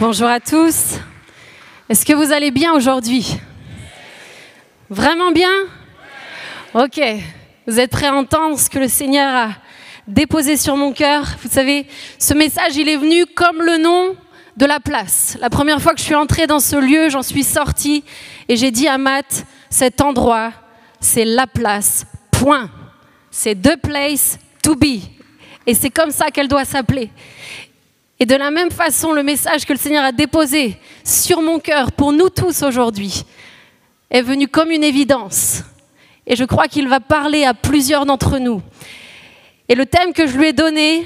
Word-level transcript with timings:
Bonjour 0.00 0.26
à 0.26 0.40
tous. 0.40 0.98
Est-ce 1.88 2.06
que 2.06 2.14
vous 2.14 2.32
allez 2.32 2.50
bien 2.50 2.72
aujourd'hui? 2.72 3.36
Vraiment 4.88 5.32
bien? 5.32 5.50
Ok. 6.72 6.98
Vous 7.66 7.78
êtes 7.78 7.90
prêts 7.90 8.06
à 8.06 8.14
entendre 8.14 8.58
ce 8.58 8.70
que 8.70 8.78
le 8.78 8.88
Seigneur 8.88 9.34
a 9.34 9.50
déposé 10.08 10.56
sur 10.56 10.76
mon 10.76 10.92
cœur? 10.92 11.26
Vous 11.42 11.50
savez, 11.50 11.86
ce 12.18 12.32
message, 12.32 12.74
il 12.76 12.88
est 12.88 12.96
venu 12.96 13.26
comme 13.26 13.60
le 13.60 13.76
nom 13.76 14.16
de 14.56 14.64
la 14.64 14.80
place. 14.80 15.36
La 15.40 15.50
première 15.50 15.80
fois 15.80 15.92
que 15.92 16.00
je 16.00 16.04
suis 16.04 16.14
entrée 16.14 16.46
dans 16.46 16.60
ce 16.60 16.76
lieu, 16.76 17.10
j'en 17.10 17.22
suis 17.22 17.44
sortie 17.44 18.02
et 18.48 18.56
j'ai 18.56 18.70
dit 18.70 18.88
à 18.88 18.96
Matt, 18.96 19.44
cet 19.68 20.00
endroit, 20.00 20.52
c'est 21.00 21.26
la 21.26 21.46
place. 21.46 22.06
Point. 22.30 22.70
C'est 23.30 23.60
the 23.60 23.76
place 23.76 24.38
to 24.62 24.74
be. 24.74 25.02
Et 25.66 25.74
c'est 25.74 25.90
comme 25.90 26.10
ça 26.10 26.30
qu'elle 26.30 26.48
doit 26.48 26.64
s'appeler. 26.64 27.10
Et 28.22 28.24
de 28.24 28.36
la 28.36 28.52
même 28.52 28.70
façon, 28.70 29.10
le 29.10 29.24
message 29.24 29.66
que 29.66 29.72
le 29.72 29.78
Seigneur 29.80 30.04
a 30.04 30.12
déposé 30.12 30.76
sur 31.02 31.42
mon 31.42 31.58
cœur 31.58 31.90
pour 31.90 32.12
nous 32.12 32.28
tous 32.28 32.62
aujourd'hui 32.62 33.24
est 34.10 34.22
venu 34.22 34.46
comme 34.46 34.70
une 34.70 34.84
évidence. 34.84 35.64
Et 36.24 36.36
je 36.36 36.44
crois 36.44 36.68
qu'il 36.68 36.86
va 36.86 37.00
parler 37.00 37.42
à 37.42 37.52
plusieurs 37.52 38.06
d'entre 38.06 38.38
nous. 38.38 38.62
Et 39.68 39.74
le 39.74 39.86
thème 39.86 40.12
que 40.12 40.28
je 40.28 40.38
lui 40.38 40.46
ai 40.46 40.52
donné, 40.52 41.04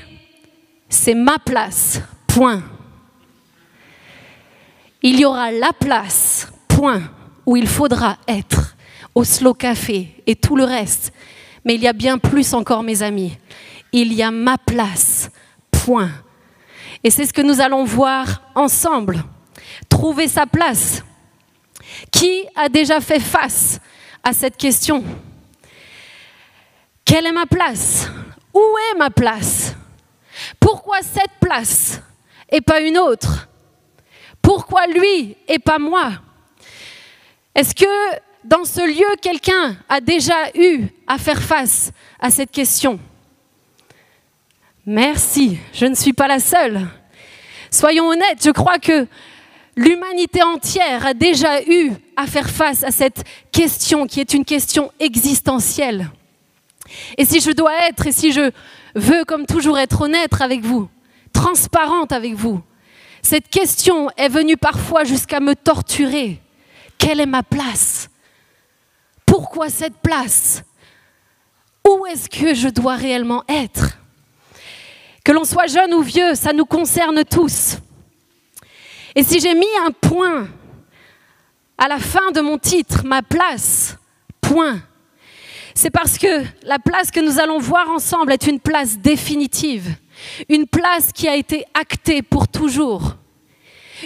c'est 0.91 1.15
ma 1.15 1.39
place. 1.39 2.03
Point. 2.27 2.63
Il 5.01 5.19
y 5.19 5.25
aura 5.25 5.53
la 5.53 5.73
place. 5.73 6.53
Point. 6.69 7.01
Où 7.47 7.57
il 7.57 7.67
faudra 7.67 8.19
être. 8.29 8.77
Au 9.15 9.25
slow 9.25 9.55
café 9.55 10.23
et 10.27 10.37
tout 10.37 10.55
le 10.55 10.65
reste. 10.65 11.15
Mais 11.65 11.77
il 11.77 11.81
y 11.81 11.89
a 11.89 11.95
bien 11.95 12.19
plus 12.19 12.53
encore, 12.53 12.83
mes 12.83 13.03
amis. 13.03 13.39
Il 13.93 14.13
y 14.13 14.23
a 14.23 14.31
ma 14.31 14.59
place. 14.59 15.31
Point. 15.71 16.11
Et 17.07 17.11
c'est 17.11 17.25
ce 17.25 17.33
que 17.33 17.41
nous 17.41 17.61
allons 17.61 17.85
voir 17.85 18.43
ensemble. 18.57 19.23
Trouver 19.89 20.27
sa 20.27 20.45
place. 20.45 21.05
Qui 22.11 22.45
a 22.57 22.69
déjà 22.69 23.01
fait 23.01 23.21
face 23.21 23.79
à 24.25 24.33
cette 24.33 24.57
question? 24.57 25.05
Quelle 27.05 27.27
est 27.27 27.33
ma 27.33 27.47
place? 27.47 28.11
Où 28.53 28.61
est 28.91 28.99
ma 28.99 29.11
place? 29.11 29.77
Pourquoi 30.59 30.97
cette 31.01 31.31
place 31.41 32.01
et 32.51 32.61
pas 32.61 32.81
une 32.81 32.99
autre? 32.99 33.47
Pourquoi 34.43 34.89
lui 34.89 35.37
et 35.47 35.61
pas 35.61 35.79
moi? 35.79 36.11
Est-ce 37.55 37.73
que 37.73 38.17
dans 38.43 38.65
ce 38.65 38.85
lieu, 38.85 39.15
quelqu'un 39.23 39.77
a 39.89 40.01
déjà 40.01 40.51
eu 40.57 40.89
à 41.07 41.19
faire 41.19 41.41
face 41.41 41.93
à 42.19 42.31
cette 42.31 42.51
question? 42.51 42.99
Merci, 44.89 45.59
je 45.73 45.85
ne 45.85 45.97
suis 45.97 46.13
pas 46.13 46.29
la 46.29 46.39
seule. 46.39 46.87
Soyons 47.73 48.07
honnêtes, 48.07 48.45
je 48.45 48.51
crois 48.51 48.79
que 48.79 49.09
l'humanité 49.75 50.45
entière 50.45 51.05
a 51.05 51.13
déjà 51.13 51.61
eu 51.65 51.91
à 52.15 52.29
faire 52.29 52.49
face 52.49 52.85
à 52.85 52.93
cette 52.93 53.25
question 53.51 54.07
qui 54.07 54.21
est 54.21 54.33
une 54.33 54.45
question 54.45 54.93
existentielle. 55.01 56.09
Et 57.19 57.25
si 57.25 57.41
je 57.41 57.51
dois 57.51 57.73
être, 57.89 58.07
et 58.07 58.13
si 58.13 58.31
je 58.31 58.53
veux 58.95 59.25
comme 59.25 59.45
toujours 59.45 59.77
être 59.77 60.03
honnête 60.03 60.41
avec 60.41 60.61
vous, 60.61 60.89
transparente 61.33 62.13
avec 62.13 62.35
vous, 62.35 62.63
cette 63.23 63.49
question 63.49 64.09
est 64.17 64.29
venue 64.29 64.57
parfois 64.57 65.03
jusqu'à 65.03 65.41
me 65.41 65.57
torturer. 65.57 66.41
Quelle 66.97 67.19
est 67.19 67.27
ma 67.27 67.43
place? 67.43 68.09
Pourquoi 69.27 69.69
cette 69.69 69.97
place? 69.97 70.63
Où 71.85 72.07
est-ce 72.07 72.29
que 72.29 72.55
je 72.55 72.69
dois 72.69 72.95
réellement 72.95 73.43
être? 73.49 73.99
Que 75.27 75.33
l'on 75.33 75.43
soit 75.43 75.67
jeune 75.67 75.93
ou 75.93 76.03
vieux, 76.03 76.37
ça 76.37 76.53
nous 76.53 76.67
concerne 76.67 77.25
tous. 77.25 77.79
Et 79.17 79.25
si 79.25 79.41
j'ai 79.41 79.55
mis 79.55 79.67
un 79.85 79.91
point 79.91 80.47
à 81.77 81.89
la 81.89 81.99
fin 81.99 82.31
de 82.31 82.41
mon 82.41 82.59
titre, 82.59 83.05
ma 83.05 83.23
place, 83.23 83.97
point, 84.41 84.81
c'est 85.75 85.91
parce 85.91 86.17
que 86.17 86.45
la 86.63 86.79
place 86.79 87.11
que 87.11 87.19
nous 87.19 87.41
allons 87.41 87.59
voir 87.59 87.91
ensemble 87.91 88.33
est 88.35 88.47
une 88.47 88.61
place 88.61 88.99
définitive, 88.99 89.97
une 90.49 90.69
place 90.69 91.11
qui 91.13 91.27
a 91.27 91.35
été 91.35 91.65
actée 91.75 92.23
pour 92.23 92.47
toujours, 92.47 93.17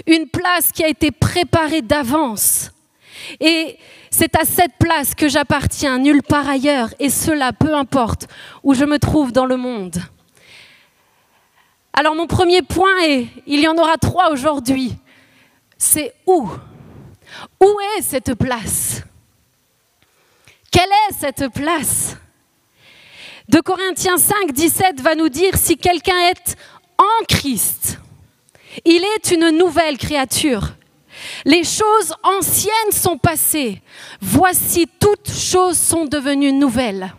une 0.07 0.27
place 0.27 0.73
qui 0.73 0.83
a 0.83 0.89
été 0.89 1.11
préparée 1.11 1.83
d'avance. 1.83 2.71
Et 3.41 3.77
c'est 4.11 4.35
à 4.37 4.47
cette 4.47 4.79
place 4.79 5.15
que 5.15 5.29
j'appartiens, 5.29 5.99
nulle 5.99 6.23
part 6.23 6.49
ailleurs, 6.49 6.89
et 6.99 7.11
cela 7.11 7.53
peu 7.53 7.75
importe 7.75 8.27
où 8.63 8.73
je 8.73 8.87
me 8.87 8.99
trouve 8.99 9.33
dans 9.33 9.45
le 9.45 9.59
monde. 9.59 10.01
Alors 12.01 12.15
mon 12.15 12.27
premier 12.27 12.63
point, 12.63 13.05
et 13.05 13.29
il 13.47 13.61
y 13.61 13.69
en 13.69 13.77
aura 13.77 13.99
trois 13.99 14.31
aujourd'hui, 14.31 14.95
c'est 15.77 16.15
où? 16.27 16.49
Où 17.61 17.77
est 17.99 18.01
cette 18.01 18.37
place? 18.37 19.03
Quelle 20.71 20.89
est 20.89 21.13
cette 21.13 21.53
place? 21.53 22.17
De 23.51 23.61
Corinthiens 23.61 24.17
5, 24.17 24.51
17 24.51 25.03
va 25.03 25.15
nous 25.15 25.29
dire 25.29 25.55
si 25.59 25.77
quelqu'un 25.77 26.19
est 26.31 26.57
en 26.97 27.25
Christ, 27.29 27.99
il 28.87 29.05
est 29.05 29.33
une 29.33 29.51
nouvelle 29.51 29.99
créature. 29.99 30.71
Les 31.45 31.65
choses 31.65 32.15
anciennes 32.23 32.93
sont 32.93 33.19
passées. 33.19 33.83
Voici 34.23 34.89
toutes 34.99 35.31
choses 35.31 35.77
sont 35.77 36.07
devenues 36.07 36.55
nouvelles. 36.55 37.13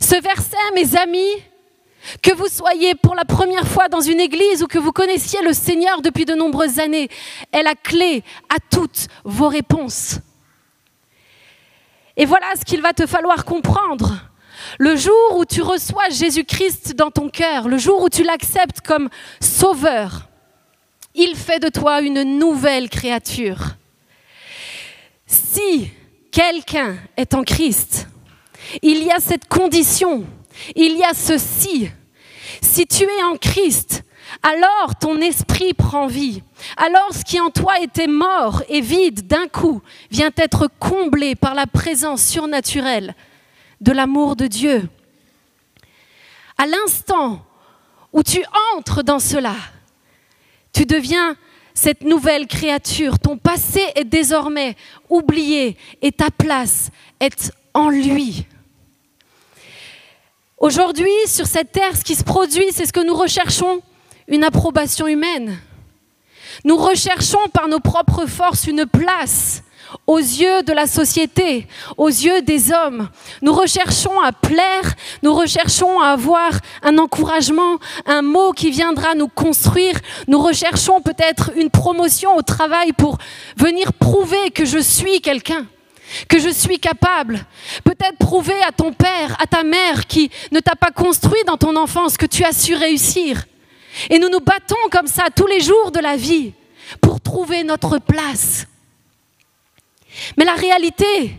Ce 0.00 0.20
verset, 0.20 0.56
mes 0.74 0.96
amis, 0.96 1.30
que 2.22 2.34
vous 2.34 2.48
soyez 2.48 2.94
pour 2.94 3.14
la 3.14 3.24
première 3.24 3.66
fois 3.66 3.88
dans 3.88 4.00
une 4.00 4.20
église 4.20 4.62
ou 4.62 4.66
que 4.66 4.78
vous 4.78 4.92
connaissiez 4.92 5.40
le 5.42 5.52
Seigneur 5.52 6.02
depuis 6.02 6.24
de 6.24 6.34
nombreuses 6.34 6.78
années, 6.78 7.08
est 7.52 7.62
la 7.62 7.74
clé 7.74 8.22
à 8.48 8.56
toutes 8.70 9.08
vos 9.24 9.48
réponses. 9.48 10.20
Et 12.16 12.24
voilà 12.24 12.46
ce 12.58 12.64
qu'il 12.64 12.80
va 12.80 12.92
te 12.92 13.06
falloir 13.06 13.44
comprendre. 13.44 14.14
Le 14.78 14.96
jour 14.96 15.36
où 15.36 15.44
tu 15.44 15.62
reçois 15.62 16.08
Jésus-Christ 16.08 16.94
dans 16.94 17.10
ton 17.10 17.28
cœur, 17.28 17.68
le 17.68 17.78
jour 17.78 18.02
où 18.02 18.08
tu 18.08 18.22
l'acceptes 18.22 18.80
comme 18.80 19.10
sauveur, 19.40 20.28
il 21.14 21.34
fait 21.36 21.58
de 21.58 21.68
toi 21.68 22.00
une 22.00 22.38
nouvelle 22.38 22.88
créature. 22.88 23.76
Si 25.26 25.90
quelqu'un 26.30 26.96
est 27.16 27.34
en 27.34 27.42
Christ, 27.42 28.08
il 28.82 29.02
y 29.02 29.10
a 29.10 29.20
cette 29.20 29.48
condition 29.48 30.24
il 30.74 30.96
y 30.96 31.04
a 31.04 31.14
ceci. 31.14 31.90
Si 32.62 32.86
tu 32.86 33.04
es 33.04 33.22
en 33.24 33.36
Christ, 33.36 34.02
alors 34.42 34.96
ton 35.00 35.20
esprit 35.20 35.74
prend 35.74 36.06
vie. 36.06 36.42
Alors 36.76 37.12
ce 37.12 37.24
qui 37.24 37.40
en 37.40 37.50
toi 37.50 37.80
était 37.80 38.06
mort 38.06 38.62
et 38.68 38.80
vide 38.80 39.26
d'un 39.26 39.48
coup 39.48 39.82
vient 40.10 40.30
être 40.36 40.68
comblé 40.78 41.34
par 41.34 41.54
la 41.54 41.66
présence 41.66 42.24
surnaturelle 42.24 43.14
de 43.80 43.92
l'amour 43.92 44.36
de 44.36 44.46
Dieu. 44.46 44.88
À 46.58 46.66
l'instant 46.66 47.44
où 48.12 48.22
tu 48.22 48.42
entres 48.74 49.02
dans 49.02 49.18
cela, 49.18 49.54
tu 50.72 50.86
deviens 50.86 51.36
cette 51.74 52.02
nouvelle 52.02 52.46
créature. 52.46 53.18
Ton 53.18 53.36
passé 53.36 53.82
est 53.94 54.04
désormais 54.04 54.76
oublié 55.08 55.76
et 56.02 56.10
ta 56.10 56.30
place 56.30 56.90
est 57.20 57.52
en 57.74 57.90
lui. 57.90 58.46
Aujourd'hui, 60.58 61.12
sur 61.26 61.46
cette 61.46 61.72
terre, 61.72 61.94
ce 61.94 62.02
qui 62.02 62.14
se 62.14 62.24
produit, 62.24 62.64
c'est 62.72 62.86
ce 62.86 62.92
que 62.92 63.04
nous 63.04 63.14
recherchons, 63.14 63.82
une 64.26 64.42
approbation 64.42 65.06
humaine. 65.06 65.58
Nous 66.64 66.78
recherchons 66.78 67.46
par 67.52 67.68
nos 67.68 67.78
propres 67.78 68.24
forces 68.24 68.66
une 68.66 68.86
place 68.86 69.62
aux 70.06 70.18
yeux 70.18 70.62
de 70.62 70.72
la 70.72 70.86
société, 70.86 71.66
aux 71.98 72.08
yeux 72.08 72.40
des 72.40 72.72
hommes. 72.72 73.10
Nous 73.42 73.52
recherchons 73.52 74.18
à 74.18 74.32
plaire, 74.32 74.94
nous 75.22 75.34
recherchons 75.34 76.00
à 76.00 76.08
avoir 76.08 76.52
un 76.82 76.96
encouragement, 76.96 77.76
un 78.06 78.22
mot 78.22 78.52
qui 78.52 78.70
viendra 78.70 79.14
nous 79.14 79.28
construire. 79.28 79.98
Nous 80.26 80.40
recherchons 80.40 81.02
peut-être 81.02 81.50
une 81.56 81.70
promotion 81.70 82.34
au 82.34 82.42
travail 82.42 82.94
pour 82.94 83.18
venir 83.58 83.92
prouver 83.92 84.50
que 84.52 84.64
je 84.64 84.78
suis 84.78 85.20
quelqu'un 85.20 85.66
que 86.28 86.38
je 86.38 86.48
suis 86.48 86.78
capable. 86.78 87.44
Peut-être 87.84 88.18
prouver 88.18 88.60
à 88.62 88.72
ton 88.72 88.92
père, 88.92 89.36
à 89.40 89.46
ta 89.46 89.62
mère 89.62 90.06
qui 90.06 90.30
ne 90.52 90.60
t'a 90.60 90.76
pas 90.76 90.90
construit 90.90 91.42
dans 91.46 91.56
ton 91.56 91.76
enfance 91.76 92.16
que 92.16 92.26
tu 92.26 92.44
as 92.44 92.52
su 92.52 92.74
réussir. 92.74 93.44
Et 94.10 94.18
nous 94.18 94.28
nous 94.28 94.40
battons 94.40 94.76
comme 94.90 95.06
ça 95.06 95.24
tous 95.34 95.46
les 95.46 95.60
jours 95.60 95.90
de 95.90 96.00
la 96.00 96.16
vie 96.16 96.52
pour 97.00 97.20
trouver 97.20 97.64
notre 97.64 97.98
place. 97.98 98.66
Mais 100.36 100.44
la 100.44 100.54
réalité 100.54 101.36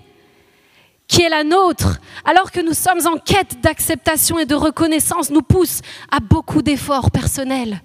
qui 1.08 1.22
est 1.22 1.30
la 1.30 1.44
nôtre, 1.44 2.00
alors 2.26 2.52
que 2.52 2.60
nous 2.60 2.74
sommes 2.74 3.08
en 3.08 3.18
quête 3.18 3.62
d'acceptation 3.62 4.40
et 4.40 4.46
de 4.46 4.56
reconnaissance, 4.56 5.30
nous 5.30 5.42
pousse 5.42 5.82
à 6.12 6.20
beaucoup 6.20 6.62
d'efforts 6.62 7.12
personnels. 7.12 7.82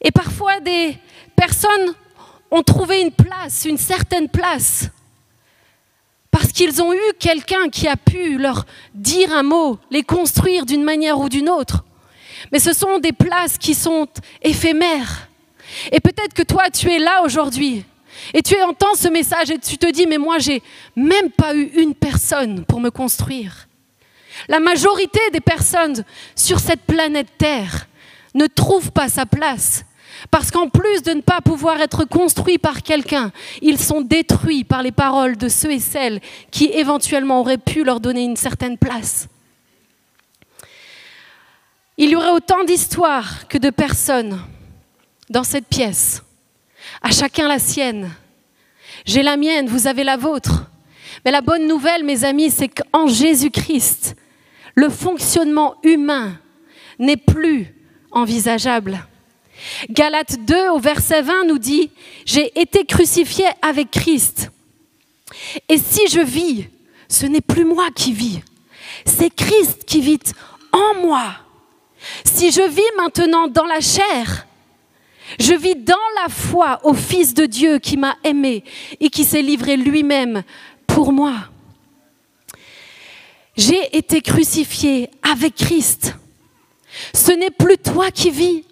Et 0.00 0.10
parfois, 0.10 0.58
des 0.60 0.98
personnes 1.36 1.94
ont 2.54 2.62
trouvé 2.62 3.00
une 3.00 3.10
place, 3.10 3.64
une 3.64 3.78
certaine 3.78 4.28
place, 4.28 4.88
parce 6.30 6.52
qu'ils 6.52 6.82
ont 6.82 6.92
eu 6.92 7.12
quelqu'un 7.18 7.68
qui 7.68 7.88
a 7.88 7.96
pu 7.96 8.38
leur 8.38 8.64
dire 8.94 9.32
un 9.32 9.42
mot, 9.42 9.78
les 9.90 10.02
construire 10.02 10.64
d'une 10.64 10.84
manière 10.84 11.18
ou 11.18 11.28
d'une 11.28 11.48
autre. 11.48 11.84
Mais 12.52 12.58
ce 12.58 12.72
sont 12.72 12.98
des 12.98 13.12
places 13.12 13.58
qui 13.58 13.74
sont 13.74 14.08
éphémères. 14.42 15.28
Et 15.90 16.00
peut-être 16.00 16.34
que 16.34 16.42
toi, 16.42 16.70
tu 16.70 16.90
es 16.90 16.98
là 16.98 17.22
aujourd'hui 17.22 17.84
et 18.32 18.42
tu 18.42 18.60
entends 18.62 18.94
ce 18.94 19.08
message 19.08 19.50
et 19.50 19.58
tu 19.58 19.76
te 19.76 19.90
dis, 19.90 20.06
mais 20.06 20.18
moi, 20.18 20.38
j'ai 20.38 20.62
même 20.94 21.30
pas 21.30 21.54
eu 21.54 21.70
une 21.76 21.94
personne 21.94 22.64
pour 22.64 22.80
me 22.80 22.90
construire. 22.90 23.68
La 24.48 24.60
majorité 24.60 25.20
des 25.32 25.40
personnes 25.40 26.04
sur 26.36 26.60
cette 26.60 26.82
planète 26.82 27.28
Terre 27.38 27.88
ne 28.34 28.46
trouvent 28.46 28.92
pas 28.92 29.08
sa 29.08 29.26
place. 29.26 29.84
Parce 30.30 30.50
qu'en 30.50 30.68
plus 30.68 31.02
de 31.02 31.12
ne 31.12 31.20
pas 31.20 31.40
pouvoir 31.40 31.80
être 31.80 32.04
construits 32.04 32.58
par 32.58 32.82
quelqu'un, 32.82 33.30
ils 33.62 33.78
sont 33.78 34.00
détruits 34.00 34.64
par 34.64 34.82
les 34.82 34.92
paroles 34.92 35.36
de 35.36 35.48
ceux 35.48 35.72
et 35.72 35.80
celles 35.80 36.20
qui 36.50 36.66
éventuellement 36.66 37.40
auraient 37.40 37.58
pu 37.58 37.84
leur 37.84 38.00
donner 38.00 38.24
une 38.24 38.36
certaine 38.36 38.78
place. 38.78 39.28
Il 41.96 42.10
y 42.10 42.16
aurait 42.16 42.30
autant 42.30 42.64
d'histoires 42.64 43.46
que 43.48 43.58
de 43.58 43.70
personnes 43.70 44.40
dans 45.30 45.44
cette 45.44 45.66
pièce. 45.66 46.22
À 47.02 47.10
chacun 47.10 47.48
la 47.48 47.58
sienne. 47.58 48.10
J'ai 49.04 49.22
la 49.22 49.36
mienne, 49.36 49.68
vous 49.68 49.86
avez 49.86 50.04
la 50.04 50.16
vôtre. 50.16 50.70
Mais 51.24 51.30
la 51.30 51.40
bonne 51.40 51.66
nouvelle, 51.66 52.04
mes 52.04 52.24
amis, 52.24 52.50
c'est 52.50 52.68
qu'en 52.68 53.06
Jésus-Christ, 53.06 54.16
le 54.74 54.88
fonctionnement 54.88 55.76
humain 55.82 56.38
n'est 56.98 57.16
plus 57.16 57.74
envisageable. 58.10 59.06
Galates 59.90 60.44
2 60.44 60.70
au 60.70 60.78
verset 60.78 61.22
20 61.22 61.44
nous 61.46 61.58
dit, 61.58 61.90
j'ai 62.24 62.58
été 62.60 62.84
crucifié 62.84 63.46
avec 63.62 63.90
Christ. 63.90 64.50
Et 65.68 65.78
si 65.78 66.08
je 66.08 66.20
vis, 66.20 66.66
ce 67.08 67.26
n'est 67.26 67.40
plus 67.40 67.64
moi 67.64 67.88
qui 67.94 68.12
vis, 68.12 68.40
c'est 69.04 69.34
Christ 69.34 69.84
qui 69.84 70.00
vit 70.00 70.20
en 70.72 71.00
moi. 71.00 71.36
Si 72.24 72.50
je 72.50 72.62
vis 72.68 72.82
maintenant 72.96 73.48
dans 73.48 73.64
la 73.64 73.80
chair, 73.80 74.46
je 75.38 75.54
vis 75.54 75.76
dans 75.76 75.94
la 76.22 76.28
foi 76.28 76.80
au 76.84 76.94
Fils 76.94 77.34
de 77.34 77.46
Dieu 77.46 77.78
qui 77.78 77.96
m'a 77.96 78.16
aimé 78.24 78.64
et 79.00 79.08
qui 79.08 79.24
s'est 79.24 79.42
livré 79.42 79.76
lui-même 79.76 80.42
pour 80.86 81.12
moi. 81.12 81.34
J'ai 83.56 83.96
été 83.96 84.20
crucifié 84.20 85.08
avec 85.22 85.54
Christ. 85.54 86.14
Ce 87.14 87.32
n'est 87.32 87.50
plus 87.50 87.78
toi 87.78 88.10
qui 88.10 88.30
vis, 88.30 88.64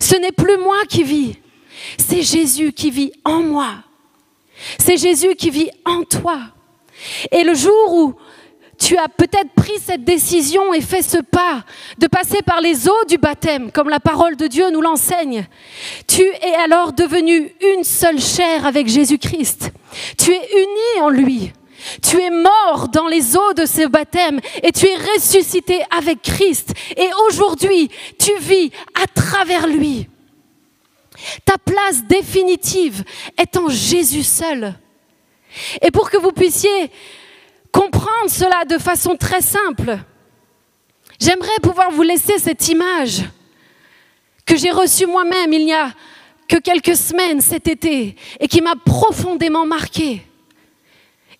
ce 0.00 0.16
n'est 0.16 0.32
plus 0.32 0.58
moi 0.58 0.78
qui 0.88 1.02
vis, 1.02 1.36
c'est 1.98 2.22
Jésus 2.22 2.72
qui 2.72 2.90
vit 2.90 3.12
en 3.24 3.40
moi. 3.40 3.74
C'est 4.78 4.96
Jésus 4.96 5.34
qui 5.34 5.50
vit 5.50 5.70
en 5.84 6.04
toi. 6.04 6.38
Et 7.30 7.42
le 7.42 7.54
jour 7.54 7.92
où 7.92 8.14
tu 8.78 8.96
as 8.96 9.08
peut-être 9.08 9.50
pris 9.54 9.78
cette 9.80 10.04
décision 10.04 10.74
et 10.74 10.80
fait 10.80 11.02
ce 11.02 11.18
pas 11.18 11.64
de 11.98 12.06
passer 12.06 12.42
par 12.42 12.60
les 12.60 12.88
eaux 12.88 13.04
du 13.08 13.18
baptême, 13.18 13.70
comme 13.70 13.88
la 13.88 14.00
parole 14.00 14.36
de 14.36 14.46
Dieu 14.46 14.70
nous 14.70 14.80
l'enseigne, 14.80 15.46
tu 16.06 16.22
es 16.22 16.54
alors 16.64 16.92
devenu 16.92 17.52
une 17.74 17.84
seule 17.84 18.20
chair 18.20 18.66
avec 18.66 18.88
Jésus-Christ. 18.88 19.72
Tu 20.18 20.32
es 20.32 20.50
uni 20.52 21.02
en 21.02 21.08
lui. 21.08 21.52
Tu 22.02 22.20
es 22.20 22.30
mort 22.30 22.88
dans 22.88 23.06
les 23.06 23.36
eaux 23.36 23.52
de 23.54 23.66
ce 23.66 23.86
baptême 23.86 24.40
et 24.62 24.72
tu 24.72 24.86
es 24.86 24.96
ressuscité 24.96 25.82
avec 25.96 26.22
Christ. 26.22 26.72
Et 26.96 27.08
aujourd'hui, 27.26 27.90
tu 28.18 28.30
vis 28.38 28.70
à 29.02 29.06
travers 29.06 29.66
lui. 29.66 30.08
Ta 31.44 31.58
place 31.58 32.04
définitive 32.04 33.04
est 33.36 33.56
en 33.56 33.68
Jésus 33.68 34.24
seul. 34.24 34.74
Et 35.82 35.90
pour 35.90 36.10
que 36.10 36.16
vous 36.16 36.32
puissiez 36.32 36.90
comprendre 37.72 38.28
cela 38.28 38.64
de 38.64 38.78
façon 38.78 39.16
très 39.16 39.40
simple, 39.40 39.98
j'aimerais 41.20 41.60
pouvoir 41.62 41.90
vous 41.90 42.02
laisser 42.02 42.38
cette 42.38 42.68
image 42.68 43.22
que 44.46 44.56
j'ai 44.56 44.70
reçue 44.70 45.06
moi-même 45.06 45.52
il 45.52 45.64
n'y 45.64 45.74
a 45.74 45.92
que 46.48 46.56
quelques 46.56 46.96
semaines 46.96 47.40
cet 47.40 47.68
été 47.68 48.16
et 48.38 48.48
qui 48.48 48.60
m'a 48.60 48.74
profondément 48.76 49.66
marquée. 49.66 50.22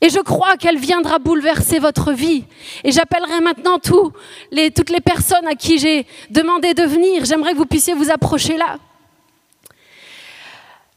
Et 0.04 0.10
je 0.10 0.20
crois 0.20 0.58
qu'elle 0.58 0.76
viendra 0.76 1.18
bouleverser 1.18 1.78
votre 1.78 2.12
vie. 2.12 2.44
Et 2.84 2.92
j'appellerai 2.92 3.40
maintenant 3.40 3.78
toutes 3.78 4.12
les 4.52 5.00
personnes 5.00 5.46
à 5.46 5.54
qui 5.54 5.78
j'ai 5.78 6.06
demandé 6.28 6.74
de 6.74 6.82
venir. 6.82 7.24
J'aimerais 7.24 7.52
que 7.52 7.56
vous 7.56 7.64
puissiez 7.64 7.94
vous 7.94 8.10
approcher 8.10 8.58
là. 8.58 8.76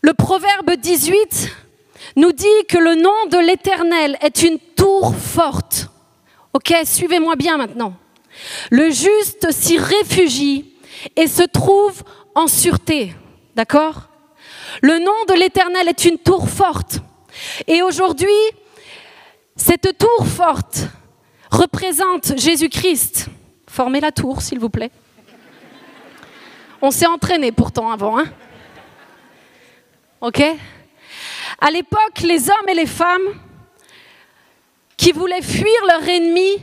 Le 0.01 0.13
proverbe 0.13 0.71
18 0.75 1.55
nous 2.17 2.33
dit 2.33 2.65
que 2.67 2.77
le 2.77 2.95
nom 2.95 3.27
de 3.31 3.37
l'Éternel 3.37 4.17
est 4.19 4.43
une 4.43 4.59
tour 4.75 5.15
forte. 5.15 5.87
Ok, 6.51 6.73
suivez-moi 6.83 7.37
bien 7.37 7.55
maintenant. 7.55 7.93
Le 8.71 8.89
juste 8.89 9.53
s'y 9.53 9.77
réfugie 9.77 10.73
et 11.15 11.27
se 11.27 11.43
trouve 11.43 12.03
en 12.35 12.47
sûreté. 12.47 13.13
D'accord? 13.55 14.09
Le 14.81 14.99
nom 14.99 15.15
de 15.29 15.33
l'Éternel 15.33 15.87
est 15.87 16.03
une 16.03 16.17
tour 16.17 16.49
forte. 16.49 16.99
Et 17.67 17.81
aujourd'hui, 17.81 18.27
cette 19.57 19.97
tour 19.97 20.25
forte 20.27 20.83
représente 21.51 22.37
Jésus-Christ. 22.37 23.27
Formez 23.67 23.99
la 23.99 24.11
tour, 24.11 24.41
s'il 24.41 24.59
vous 24.59 24.69
plaît. 24.69 24.91
On 26.81 26.91
s'est 26.91 27.07
entraîné 27.07 27.51
pourtant 27.51 27.91
avant, 27.91 28.19
hein 28.19 28.25
Ok? 30.21 30.41
À 31.59 31.71
l'époque, 31.71 32.21
les 32.23 32.49
hommes 32.49 32.69
et 32.69 32.75
les 32.75 32.85
femmes 32.85 33.33
qui 34.95 35.11
voulaient 35.11 35.41
fuir 35.41 35.85
leur 35.87 36.07
ennemi 36.07 36.57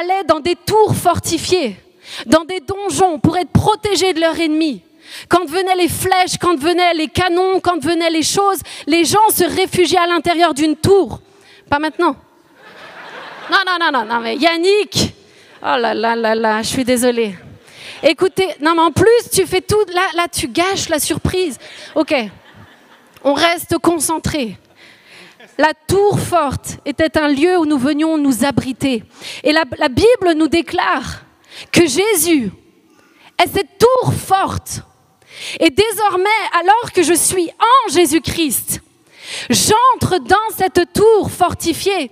allaient 0.00 0.24
dans 0.24 0.40
des 0.40 0.56
tours 0.56 0.94
fortifiées, 0.94 1.76
dans 2.26 2.44
des 2.44 2.60
donjons 2.60 3.18
pour 3.18 3.36
être 3.36 3.50
protégés 3.50 4.12
de 4.12 4.20
leur 4.20 4.38
ennemi. 4.38 4.82
Quand 5.28 5.44
venaient 5.46 5.76
les 5.76 5.88
flèches, 5.88 6.38
quand 6.40 6.58
venaient 6.58 6.94
les 6.94 7.08
canons, 7.08 7.60
quand 7.60 7.82
venaient 7.82 8.10
les 8.10 8.22
choses, 8.22 8.60
les 8.86 9.04
gens 9.04 9.28
se 9.30 9.44
réfugiaient 9.44 9.98
à 9.98 10.06
l'intérieur 10.06 10.54
d'une 10.54 10.76
tour. 10.76 11.20
Pas 11.68 11.78
maintenant. 11.78 12.16
Non, 13.50 13.58
non, 13.66 13.78
non, 13.80 13.90
non, 13.92 14.04
non, 14.04 14.20
mais 14.20 14.36
Yannick, 14.36 15.14
oh 15.62 15.76
là 15.78 15.94
là 15.94 16.14
là 16.14 16.34
là, 16.34 16.62
je 16.62 16.68
suis 16.68 16.84
désolée. 16.84 17.34
Écoutez, 18.02 18.48
non, 18.60 18.74
mais 18.74 18.82
en 18.82 18.92
plus, 18.92 19.30
tu 19.32 19.46
fais 19.46 19.62
tout, 19.62 19.84
là, 19.94 20.06
là, 20.14 20.28
tu 20.28 20.48
gâches 20.48 20.88
la 20.88 20.98
surprise. 20.98 21.58
Ok, 21.94 22.14
on 23.24 23.32
reste 23.32 23.78
concentré. 23.78 24.58
La 25.56 25.72
tour 25.88 26.20
forte 26.20 26.76
était 26.84 27.18
un 27.18 27.28
lieu 27.28 27.58
où 27.58 27.64
nous 27.64 27.78
venions 27.78 28.18
nous 28.18 28.44
abriter. 28.44 29.02
Et 29.42 29.52
la, 29.52 29.64
la 29.78 29.88
Bible 29.88 30.34
nous 30.36 30.48
déclare 30.48 31.22
que 31.72 31.86
Jésus 31.86 32.52
est 33.42 33.48
cette 33.52 33.78
tour 33.78 34.12
forte. 34.12 34.82
Et 35.58 35.70
désormais, 35.70 36.28
alors 36.52 36.92
que 36.92 37.02
je 37.02 37.14
suis 37.14 37.50
en 37.58 37.92
Jésus-Christ, 37.92 38.80
j'entre 39.48 40.18
dans 40.18 40.36
cette 40.56 40.92
tour 40.92 41.30
fortifiée. 41.30 42.10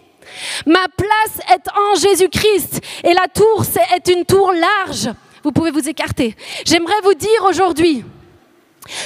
Ma 0.67 0.87
place 0.97 1.45
est 1.55 1.69
en 1.77 1.95
Jésus-Christ 1.95 2.81
et 3.05 3.13
la 3.13 3.29
tour 3.29 3.65
est 3.95 4.09
une 4.09 4.25
tour 4.25 4.53
large. 4.53 5.11
Vous 5.43 5.53
pouvez 5.53 5.71
vous 5.71 5.89
écarter. 5.89 6.35
J'aimerais 6.65 7.01
vous 7.03 7.15
dire 7.15 7.45
aujourd'hui 7.45 8.05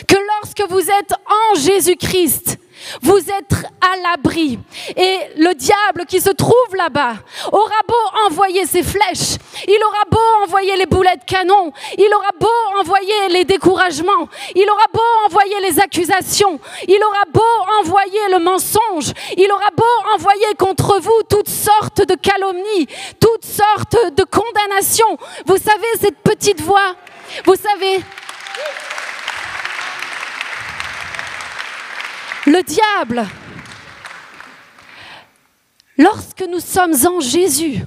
que 0.06 0.16
lorsque 0.16 0.70
vous 0.70 0.80
êtes 0.80 1.12
en 1.26 1.58
Jésus-Christ, 1.58 2.59
vous 3.02 3.18
êtes 3.18 3.54
à 3.80 3.96
l'abri. 4.02 4.58
Et 4.96 5.18
le 5.36 5.54
diable 5.54 6.06
qui 6.06 6.20
se 6.20 6.30
trouve 6.30 6.76
là-bas 6.76 7.14
aura 7.52 7.80
beau 7.86 7.94
envoyer 8.26 8.66
ses 8.66 8.82
flèches, 8.82 9.38
il 9.66 9.78
aura 9.84 10.04
beau 10.10 10.44
envoyer 10.44 10.76
les 10.76 10.86
boulets 10.86 11.16
de 11.16 11.24
canon, 11.24 11.72
il 11.98 12.12
aura 12.14 12.30
beau 12.38 12.48
envoyer 12.78 13.28
les 13.30 13.44
découragements, 13.44 14.28
il 14.54 14.68
aura 14.68 14.86
beau 14.92 15.00
envoyer 15.26 15.60
les 15.60 15.80
accusations, 15.80 16.58
il 16.88 17.02
aura 17.02 17.24
beau 17.32 17.42
envoyer 17.80 18.28
le 18.30 18.38
mensonge, 18.38 19.12
il 19.36 19.50
aura 19.50 19.70
beau 19.76 19.84
envoyer 20.14 20.54
contre 20.58 20.98
vous 21.00 21.22
toutes 21.28 21.48
sortes 21.48 22.02
de 22.06 22.14
calomnies, 22.14 22.86
toutes 23.20 23.44
sortes 23.44 23.96
de 24.14 24.24
condamnations. 24.24 25.16
Vous 25.46 25.56
savez, 25.56 25.88
cette 26.00 26.18
petite 26.18 26.60
voix, 26.60 26.94
vous 27.44 27.56
savez, 27.56 28.02
Le 32.46 32.62
diable, 32.62 33.26
lorsque 35.98 36.42
nous 36.42 36.60
sommes 36.60 36.94
en 37.06 37.20
Jésus, 37.20 37.84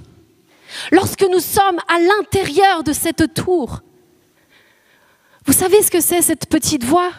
lorsque 0.92 1.24
nous 1.24 1.40
sommes 1.40 1.80
à 1.88 2.00
l'intérieur 2.00 2.84
de 2.84 2.94
cette 2.94 3.34
tour, 3.34 3.82
vous 5.46 5.54
savez 5.54 5.82
ce 5.82 5.92
que 5.92 6.00
c'est 6.00 6.22
cette 6.22 6.48
petite 6.48 6.84
voix 6.84 7.12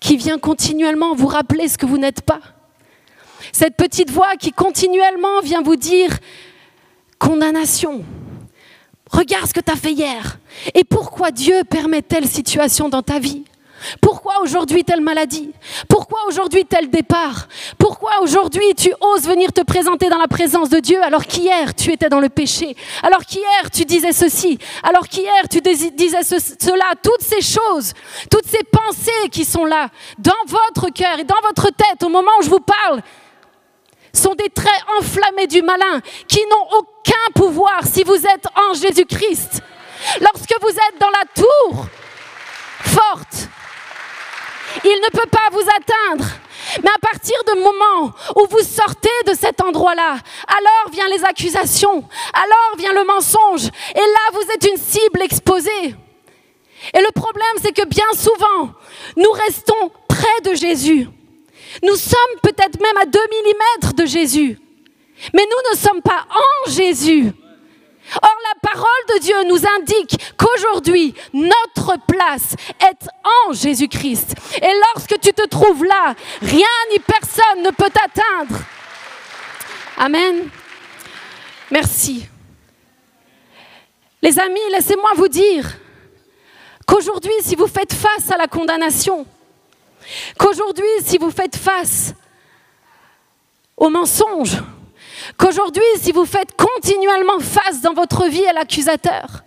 qui 0.00 0.16
vient 0.16 0.38
continuellement 0.38 1.14
vous 1.14 1.26
rappeler 1.26 1.68
ce 1.68 1.76
que 1.76 1.86
vous 1.86 1.98
n'êtes 1.98 2.22
pas? 2.22 2.40
Cette 3.52 3.76
petite 3.76 4.10
voix 4.10 4.36
qui 4.36 4.52
continuellement 4.52 5.40
vient 5.42 5.62
vous 5.62 5.76
dire 5.76 6.10
condamnation. 7.18 8.04
Regarde 9.10 9.46
ce 9.46 9.54
que 9.54 9.60
tu 9.60 9.72
as 9.72 9.76
fait 9.76 9.92
hier. 9.92 10.38
Et 10.74 10.84
pourquoi 10.84 11.30
Dieu 11.30 11.62
permet 11.64 12.02
telle 12.02 12.26
situation 12.26 12.88
dans 12.88 13.02
ta 13.02 13.18
vie? 13.18 13.44
Pourquoi 14.00 14.40
aujourd'hui 14.40 14.84
telle 14.84 15.00
maladie? 15.00 15.52
Pourquoi 15.88 16.20
aujourd'hui 16.26 16.64
tel 16.64 16.90
départ? 16.90 17.48
Pourquoi 17.78 18.20
aujourd'hui 18.22 18.74
tu 18.76 18.92
oses 19.00 19.26
venir 19.26 19.52
te 19.52 19.62
présenter 19.62 20.08
dans 20.08 20.18
la 20.18 20.28
présence 20.28 20.68
de 20.68 20.78
Dieu 20.78 21.02
alors 21.02 21.24
qu'hier 21.24 21.74
tu 21.74 21.92
étais 21.92 22.08
dans 22.08 22.20
le 22.20 22.28
péché? 22.28 22.76
Alors 23.02 23.24
qu'hier 23.24 23.70
tu 23.72 23.84
disais 23.84 24.12
ceci? 24.12 24.58
Alors 24.82 25.08
qu'hier 25.08 25.48
tu 25.50 25.60
disais 25.60 26.22
cela? 26.22 26.94
Toutes 27.02 27.22
ces 27.22 27.40
choses, 27.40 27.92
toutes 28.30 28.46
ces 28.46 28.64
pensées 28.64 29.28
qui 29.30 29.44
sont 29.44 29.64
là 29.64 29.88
dans 30.18 30.32
votre 30.46 30.90
cœur 30.92 31.18
et 31.18 31.24
dans 31.24 31.40
votre 31.42 31.70
tête 31.70 32.02
au 32.04 32.08
moment 32.08 32.30
où 32.40 32.42
je 32.42 32.50
vous 32.50 32.60
parle 32.60 33.02
sont 34.12 34.34
des 34.34 34.48
traits 34.48 34.82
enflammés 34.98 35.46
du 35.46 35.60
malin 35.62 36.00
qui 36.28 36.40
n'ont 36.50 36.78
aucun 36.78 37.12
pouvoir 37.34 37.80
si 37.84 38.04
vous 38.04 38.14
êtes 38.14 38.46
en 38.56 38.74
Jésus-Christ. 38.74 39.60
Lorsque 40.20 40.54
vous 40.60 40.68
êtes 40.68 41.00
dans 41.00 41.10
la 41.10 41.24
tour 41.34 41.86
forte, 42.80 43.48
il 44.84 45.00
ne 45.00 45.10
peut 45.10 45.28
pas 45.30 45.48
vous 45.52 45.60
atteindre. 45.60 46.24
Mais 46.82 46.90
à 46.90 46.98
partir 46.98 47.36
du 47.52 47.60
moment 47.60 48.12
où 48.36 48.46
vous 48.50 48.64
sortez 48.64 49.10
de 49.26 49.34
cet 49.34 49.60
endroit-là, 49.60 50.16
alors 50.48 50.90
viennent 50.92 51.12
les 51.12 51.24
accusations, 51.24 52.04
alors 52.32 52.76
vient 52.78 52.92
le 52.92 53.04
mensonge, 53.04 53.66
et 53.94 53.98
là 53.98 54.30
vous 54.32 54.50
êtes 54.52 54.66
une 54.70 54.78
cible 54.78 55.22
exposée. 55.22 55.94
Et 56.92 57.00
le 57.00 57.12
problème, 57.12 57.56
c'est 57.62 57.72
que 57.72 57.86
bien 57.86 58.04
souvent, 58.14 58.72
nous 59.16 59.30
restons 59.30 59.90
près 60.08 60.40
de 60.50 60.54
Jésus. 60.54 61.08
Nous 61.82 61.96
sommes 61.96 62.40
peut-être 62.42 62.80
même 62.80 62.96
à 62.98 63.06
2 63.06 63.18
mm 63.18 63.92
de 63.94 64.06
Jésus, 64.06 64.58
mais 65.32 65.42
nous 65.42 65.70
ne 65.72 65.76
sommes 65.76 66.02
pas 66.02 66.26
en 66.30 66.70
Jésus. 66.70 67.32
Or, 68.22 68.36
la 68.52 68.70
parole 68.70 69.14
de 69.14 69.18
Dieu 69.20 69.36
nous 69.48 69.62
indique 69.78 70.18
qu'aujourd'hui, 70.36 71.14
notre 71.32 71.73
place 72.06 72.54
est 72.80 73.08
en 73.48 73.52
Jésus-Christ. 73.52 74.34
Et 74.56 74.72
lorsque 74.94 75.18
tu 75.20 75.32
te 75.32 75.46
trouves 75.46 75.84
là, 75.84 76.14
rien 76.40 76.66
ni 76.92 76.98
personne 77.00 77.62
ne 77.64 77.70
peut 77.70 77.90
t'atteindre. 77.90 78.60
Amen. 79.96 80.48
Merci. 81.70 82.26
Les 84.22 84.38
amis, 84.38 84.60
laissez-moi 84.72 85.10
vous 85.16 85.28
dire 85.28 85.76
qu'aujourd'hui, 86.86 87.32
si 87.42 87.54
vous 87.54 87.66
faites 87.66 87.92
face 87.92 88.30
à 88.30 88.36
la 88.36 88.46
condamnation, 88.46 89.26
qu'aujourd'hui, 90.38 90.86
si 91.02 91.18
vous 91.18 91.30
faites 91.30 91.56
face 91.56 92.14
au 93.76 93.88
mensonge, 93.88 94.58
Qu'aujourd'hui, 95.38 95.82
si 95.96 96.12
vous 96.12 96.26
faites 96.26 96.54
continuellement 96.56 97.38
face 97.40 97.80
dans 97.80 97.94
votre 97.94 98.26
vie 98.26 98.46
à 98.46 98.52
l'accusateur, 98.52 99.44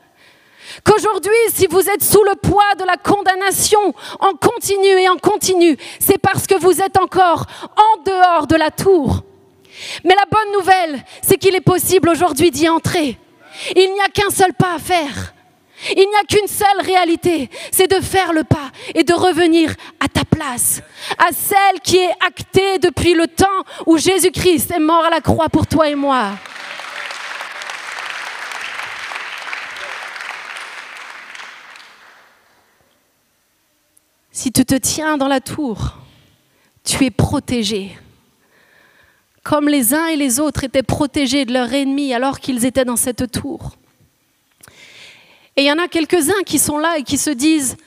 qu'aujourd'hui, 0.83 1.31
si 1.53 1.67
vous 1.67 1.89
êtes 1.89 2.03
sous 2.03 2.23
le 2.23 2.35
poids 2.35 2.75
de 2.79 2.83
la 2.83 2.97
condamnation 2.97 3.93
en 4.19 4.33
continu 4.33 4.87
et 4.87 5.09
en 5.09 5.17
continu, 5.17 5.77
c'est 5.99 6.17
parce 6.17 6.47
que 6.47 6.55
vous 6.59 6.81
êtes 6.81 6.97
encore 6.97 7.45
en 7.75 8.03
dehors 8.03 8.47
de 8.47 8.55
la 8.55 8.71
tour. 8.71 9.23
Mais 10.03 10.15
la 10.15 10.25
bonne 10.29 10.53
nouvelle, 10.53 11.03
c'est 11.21 11.37
qu'il 11.37 11.55
est 11.55 11.61
possible 11.61 12.09
aujourd'hui 12.09 12.51
d'y 12.51 12.67
entrer. 12.67 13.17
Il 13.75 13.93
n'y 13.93 14.01
a 14.01 14.09
qu'un 14.09 14.29
seul 14.29 14.53
pas 14.53 14.75
à 14.75 14.79
faire. 14.79 15.33
Il 15.91 16.07
n'y 16.09 16.15
a 16.15 16.23
qu'une 16.27 16.47
seule 16.47 16.81
réalité, 16.83 17.49
c'est 17.71 17.89
de 17.89 18.01
faire 18.01 18.33
le 18.33 18.43
pas 18.43 18.71
et 18.95 19.03
de 19.03 19.13
revenir 19.13 19.75
à 19.99 20.07
ta 20.07 20.25
place, 20.25 20.81
à 21.19 21.31
celle 21.31 21.79
qui 21.83 21.97
est 21.97 22.15
actée 22.25 22.79
depuis 22.79 23.13
le 23.13 23.27
temps 23.27 23.45
où 23.85 23.97
Jésus-Christ 23.97 24.71
est 24.71 24.79
mort 24.79 25.05
à 25.05 25.11
la 25.11 25.21
croix 25.21 25.49
pour 25.49 25.67
toi 25.67 25.87
et 25.87 25.95
moi. 25.95 26.31
Si 34.37 34.51
tu 34.51 34.65
te 34.65 34.75
tiens 34.75 35.17
dans 35.17 35.27
la 35.27 35.41
tour, 35.41 35.97
tu 36.83 37.05
es 37.05 37.09
protégé. 37.09 37.97
Comme 39.41 39.67
les 39.67 39.95
uns 39.95 40.05
et 40.09 40.15
les 40.15 40.39
autres 40.39 40.63
étaient 40.63 40.83
protégés 40.83 41.43
de 41.43 41.53
leur 41.53 41.73
ennemi 41.73 42.13
alors 42.13 42.39
qu'ils 42.39 42.63
étaient 42.63 42.85
dans 42.85 42.97
cette 42.97 43.31
tour. 43.31 43.77
Et 45.55 45.63
il 45.63 45.65
y 45.65 45.71
en 45.71 45.79
a 45.79 45.87
quelques-uns 45.87 46.43
qui 46.45 46.59
sont 46.59 46.77
là 46.77 46.99
et 46.99 47.03
qui 47.03 47.17
se 47.17 47.31
disent 47.31 47.77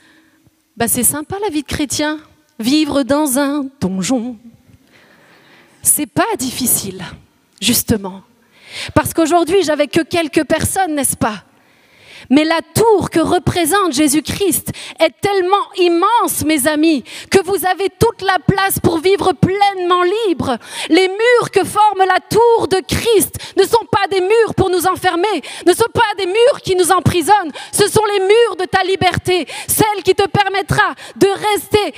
bah, 0.75 0.89
C'est 0.89 1.05
sympa 1.05 1.37
la 1.41 1.47
vie 1.47 1.61
de 1.61 1.67
chrétien, 1.67 2.19
vivre 2.59 3.03
dans 3.03 3.39
un 3.39 3.65
donjon. 3.79 4.35
C'est 5.81 6.05
pas 6.05 6.35
difficile, 6.37 7.01
justement. 7.61 8.23
Parce 8.93 9.13
qu'aujourd'hui, 9.13 9.63
j'avais 9.63 9.87
que 9.87 10.01
quelques 10.01 10.43
personnes, 10.43 10.95
n'est-ce 10.95 11.15
pas? 11.15 11.45
Mais 12.29 12.43
la 12.43 12.59
tour 12.73 13.09
que 13.09 13.19
représente 13.19 13.93
Jésus-Christ 13.93 14.71
est 14.99 15.13
tellement 15.21 15.65
immense, 15.77 16.43
mes 16.45 16.67
amis, 16.67 17.03
que 17.29 17.43
vous 17.43 17.65
avez 17.65 17.89
toute 17.99 18.21
la 18.21 18.37
place 18.45 18.79
pour 18.79 18.99
vivre 18.99 19.33
pleinement 19.33 20.03
libre. 20.27 20.57
Les 20.89 21.07
murs 21.07 21.51
que 21.51 21.63
forme 21.63 21.99
la 21.99 22.19
tour 22.29 22.67
de 22.67 22.81
Christ 22.87 23.35
ne 23.57 23.63
sont 23.63 23.85
pas 23.91 24.07
des 24.09 24.21
murs 24.21 24.55
pour 24.55 24.69
nous 24.69 24.87
enfermer, 24.87 25.41
ne 25.65 25.73
sont 25.73 25.91
pas 25.93 26.01
des 26.17 26.25
murs 26.25 26.61
qui 26.63 26.75
nous 26.75 26.91
emprisonnent. 26.91 27.51
Ce 27.71 27.87
sont 27.87 28.03
les 28.13 28.19
murs 28.19 28.55
de 28.59 28.65
ta 28.65 28.83
liberté, 28.83 29.47
celle 29.67 30.03
qui 30.03 30.15
te 30.15 30.27
permettra 30.27 30.93
de 31.15 31.27
rester 31.27 31.93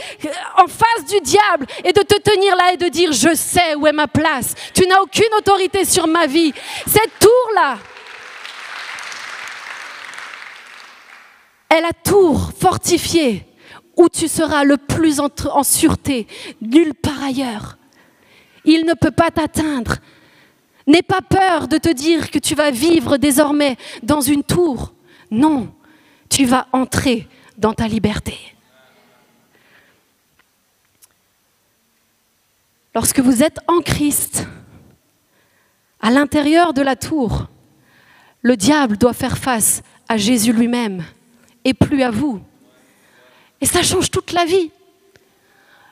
en 0.57 0.67
face 0.67 1.05
du 1.09 1.19
diable 1.21 1.65
et 1.83 1.93
de 1.93 2.01
te 2.01 2.19
tenir 2.19 2.55
là 2.55 2.73
et 2.73 2.77
de 2.77 2.87
dire, 2.87 3.11
je 3.11 3.35
sais 3.35 3.75
où 3.75 3.87
est 3.87 3.91
ma 3.91 4.07
place. 4.07 4.53
Tu 4.73 4.85
n'as 4.87 5.01
aucune 5.01 5.33
autorité 5.37 5.85
sur 5.85 6.07
ma 6.07 6.27
vie. 6.27 6.53
Cette 6.87 7.19
tour-là, 7.19 7.77
est 11.73 11.81
la 11.81 11.93
tour 11.93 12.51
fortifiée 12.57 13.45
où 13.95 14.09
tu 14.09 14.27
seras 14.27 14.63
le 14.63 14.77
plus 14.77 15.19
en, 15.19 15.63
sûreté, 15.63 16.27
nulle 16.61 16.93
part 16.93 17.23
ailleurs. 17.23 17.77
Il 18.65 18.85
ne 18.85 18.93
peut 18.93 19.11
pas 19.11 19.31
t'atteindre. 19.31 19.97
N'aie 20.87 21.01
pas 21.01 21.21
peur 21.21 21.67
de 21.67 21.77
te 21.77 21.89
dire 21.89 22.31
que 22.31 22.39
tu 22.39 22.55
vas 22.55 22.71
vivre 22.71 23.17
désormais 23.17 23.77
dans 24.01 24.21
une 24.21 24.43
tour. 24.43 24.93
Non, 25.31 25.73
tu 26.29 26.45
vas 26.45 26.67
entrer 26.71 27.27
dans 27.57 27.73
ta 27.73 27.87
liberté. 27.87 28.37
Lorsque 32.95 33.19
vous 33.19 33.43
êtes 33.43 33.59
en 33.67 33.79
Christ, 33.79 34.45
à 35.99 36.11
l'intérieur 36.11 36.73
de 36.73 36.81
la 36.81 36.95
tour, 36.95 37.47
le 38.41 38.57
diable 38.57 38.97
doit 38.97 39.13
faire 39.13 39.37
face 39.37 39.81
à 40.09 40.17
Jésus 40.17 40.51
lui-même 40.51 41.03
et 41.65 41.73
plus 41.73 42.03
à 42.03 42.11
vous. 42.11 42.41
Et 43.61 43.65
ça 43.65 43.83
change 43.83 44.11
toute 44.11 44.31
la 44.31 44.45
vie. 44.45 44.71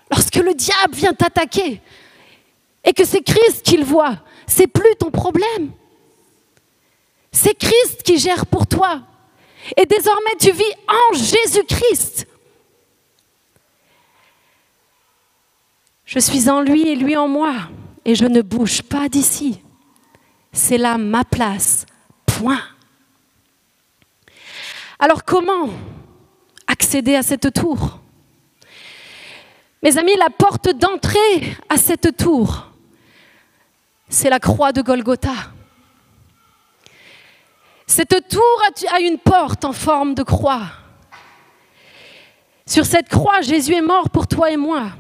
Lorsque 0.10 0.36
le 0.36 0.54
diable 0.54 0.94
vient 0.94 1.14
t'attaquer 1.14 1.82
et 2.84 2.94
que 2.94 3.06
c'est 3.06 3.22
Christ 3.22 3.64
qu'il 3.64 3.84
voit, 3.84 4.18
c'est 4.46 4.68
plus 4.68 4.96
ton 5.00 5.10
problème. 5.10 5.72
C'est 7.32 7.58
Christ 7.58 8.04
qui 8.04 8.18
gère 8.18 8.46
pour 8.46 8.68
toi. 8.68 9.02
Et 9.78 9.86
désormais, 9.86 10.36
tu 10.40 10.52
vis 10.52 10.74
en 10.88 11.16
Jésus-Christ. 11.16 12.28
Je 16.06 16.20
suis 16.20 16.50
en 16.50 16.60
lui 16.60 16.90
et 16.90 16.96
lui 16.96 17.16
en 17.16 17.30
moi. 17.30 17.54
Et 18.04 18.16
je 18.16 18.26
ne 18.26 18.42
bouge 18.42 18.82
pas 18.82 19.08
d'ici. 19.08 19.62
C'est 20.52 20.78
là 20.78 20.98
ma 20.98 21.24
place. 21.24 21.86
Point. 22.26 22.62
Alors 25.04 25.26
comment 25.26 25.68
accéder 26.68 27.16
à 27.16 27.24
cette 27.24 27.52
tour? 27.52 28.00
Mes 29.82 29.98
amis, 29.98 30.16
la 30.16 30.30
porte 30.30 30.70
d'entrée 30.70 31.58
à 31.70 31.78
cette 31.78 32.16
tour, 32.16 32.68
c'est 34.08 34.30
la 34.30 34.40
croix 34.40 34.72
de 34.72 34.84
Golgotha. 34.84 35.34
Cette 37.88 38.28
tour 38.30 38.62
a 38.94 39.00
une 39.00 39.18
porte 39.18 39.66
en 39.66 39.74
forme 39.74 40.14
de 40.14 40.22
croix. 40.22 40.68
Sur 42.68 42.86
cette 42.86 43.10
croix, 43.10 43.42
Jésus 43.42 43.74
est 43.74 43.82
mort 43.82 44.12
pour 44.12 44.28
toi 44.28 44.52
et 44.52 44.58
moi. 44.58 44.92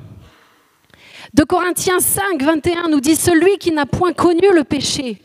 De 1.35 1.43
Corinthiens 1.43 1.99
5, 1.99 2.41
21 2.41 2.89
nous 2.89 3.01
dit, 3.01 3.15
celui 3.15 3.59
qui 3.59 3.71
n'a 3.71 3.85
point 3.85 4.13
connu 4.13 4.51
le 4.51 4.63
péché, 4.63 5.21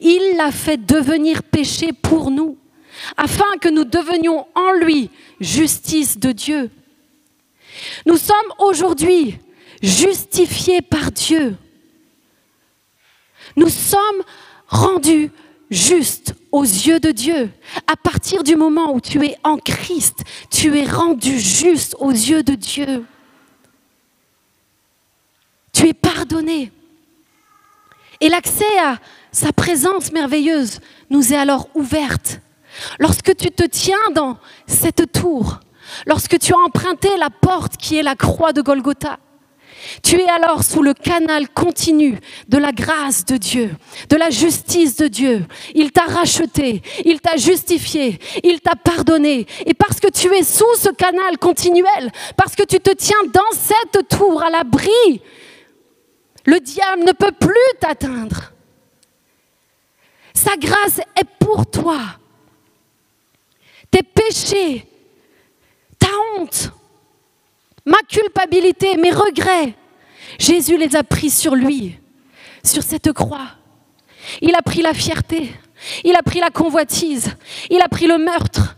il 0.00 0.36
l'a 0.36 0.52
fait 0.52 0.76
devenir 0.76 1.42
péché 1.42 1.92
pour 1.92 2.30
nous 2.30 2.56
afin 3.16 3.58
que 3.60 3.68
nous 3.68 3.84
devenions 3.84 4.46
en 4.54 4.72
lui 4.72 5.10
justice 5.40 6.18
de 6.18 6.32
Dieu. 6.32 6.70
Nous 8.06 8.16
sommes 8.16 8.36
aujourd'hui 8.58 9.38
justifiés 9.82 10.82
par 10.82 11.10
Dieu. 11.12 11.56
Nous 13.56 13.68
sommes 13.68 14.22
rendus 14.68 15.30
justes 15.70 16.34
aux 16.52 16.64
yeux 16.64 17.00
de 17.00 17.10
Dieu. 17.10 17.50
À 17.86 17.96
partir 17.96 18.42
du 18.42 18.56
moment 18.56 18.94
où 18.94 19.00
tu 19.00 19.24
es 19.24 19.36
en 19.44 19.56
Christ, 19.56 20.24
tu 20.50 20.78
es 20.78 20.84
rendu 20.84 21.38
juste 21.38 21.96
aux 21.98 22.10
yeux 22.10 22.42
de 22.42 22.54
Dieu. 22.54 23.04
Tu 25.72 25.88
es 25.88 25.94
pardonné. 25.94 26.72
Et 28.20 28.28
l'accès 28.28 28.78
à 28.82 28.98
sa 29.32 29.52
présence 29.52 30.12
merveilleuse 30.12 30.80
nous 31.08 31.32
est 31.32 31.36
alors 31.36 31.68
ouverte. 31.74 32.40
Lorsque 32.98 33.36
tu 33.36 33.50
te 33.50 33.64
tiens 33.64 34.10
dans 34.14 34.38
cette 34.66 35.12
tour, 35.12 35.60
lorsque 36.06 36.38
tu 36.38 36.52
as 36.52 36.58
emprunté 36.58 37.08
la 37.16 37.30
porte 37.30 37.76
qui 37.76 37.98
est 37.98 38.02
la 38.02 38.14
croix 38.14 38.52
de 38.52 38.62
Golgotha, 38.62 39.18
tu 40.02 40.20
es 40.20 40.28
alors 40.28 40.62
sous 40.62 40.82
le 40.82 40.94
canal 40.94 41.48
continu 41.48 42.18
de 42.48 42.58
la 42.58 42.72
grâce 42.72 43.24
de 43.24 43.36
Dieu, 43.36 43.74
de 44.08 44.16
la 44.16 44.30
justice 44.30 44.96
de 44.96 45.08
Dieu. 45.08 45.46
Il 45.74 45.90
t'a 45.90 46.04
racheté, 46.04 46.82
il 47.04 47.20
t'a 47.20 47.36
justifié, 47.36 48.18
il 48.44 48.60
t'a 48.60 48.76
pardonné. 48.76 49.46
Et 49.66 49.74
parce 49.74 50.00
que 50.00 50.08
tu 50.08 50.32
es 50.34 50.42
sous 50.42 50.74
ce 50.76 50.90
canal 50.90 51.38
continuel, 51.38 52.10
parce 52.36 52.54
que 52.54 52.62
tu 52.62 52.78
te 52.78 52.90
tiens 52.90 53.22
dans 53.32 53.40
cette 53.52 54.08
tour 54.08 54.42
à 54.42 54.50
l'abri, 54.50 55.22
le 56.44 56.60
diable 56.60 57.04
ne 57.04 57.12
peut 57.12 57.32
plus 57.32 57.78
t'atteindre. 57.80 58.52
Sa 60.34 60.56
grâce 60.56 60.98
est 61.16 61.28
pour 61.38 61.66
toi. 61.66 61.98
Tes 63.90 64.02
péchés, 64.02 64.86
ta 65.98 66.08
honte, 66.36 66.70
ma 67.84 67.98
culpabilité, 68.08 68.96
mes 68.96 69.10
regrets, 69.10 69.74
Jésus 70.38 70.76
les 70.76 70.94
a 70.96 71.02
pris 71.02 71.30
sur 71.30 71.54
lui, 71.54 71.98
sur 72.62 72.82
cette 72.82 73.12
croix. 73.12 73.48
Il 74.40 74.54
a 74.54 74.62
pris 74.62 74.82
la 74.82 74.94
fierté, 74.94 75.50
il 76.04 76.14
a 76.14 76.22
pris 76.22 76.40
la 76.40 76.50
convoitise, 76.50 77.36
il 77.70 77.80
a 77.80 77.88
pris 77.88 78.06
le 78.06 78.18
meurtre, 78.18 78.76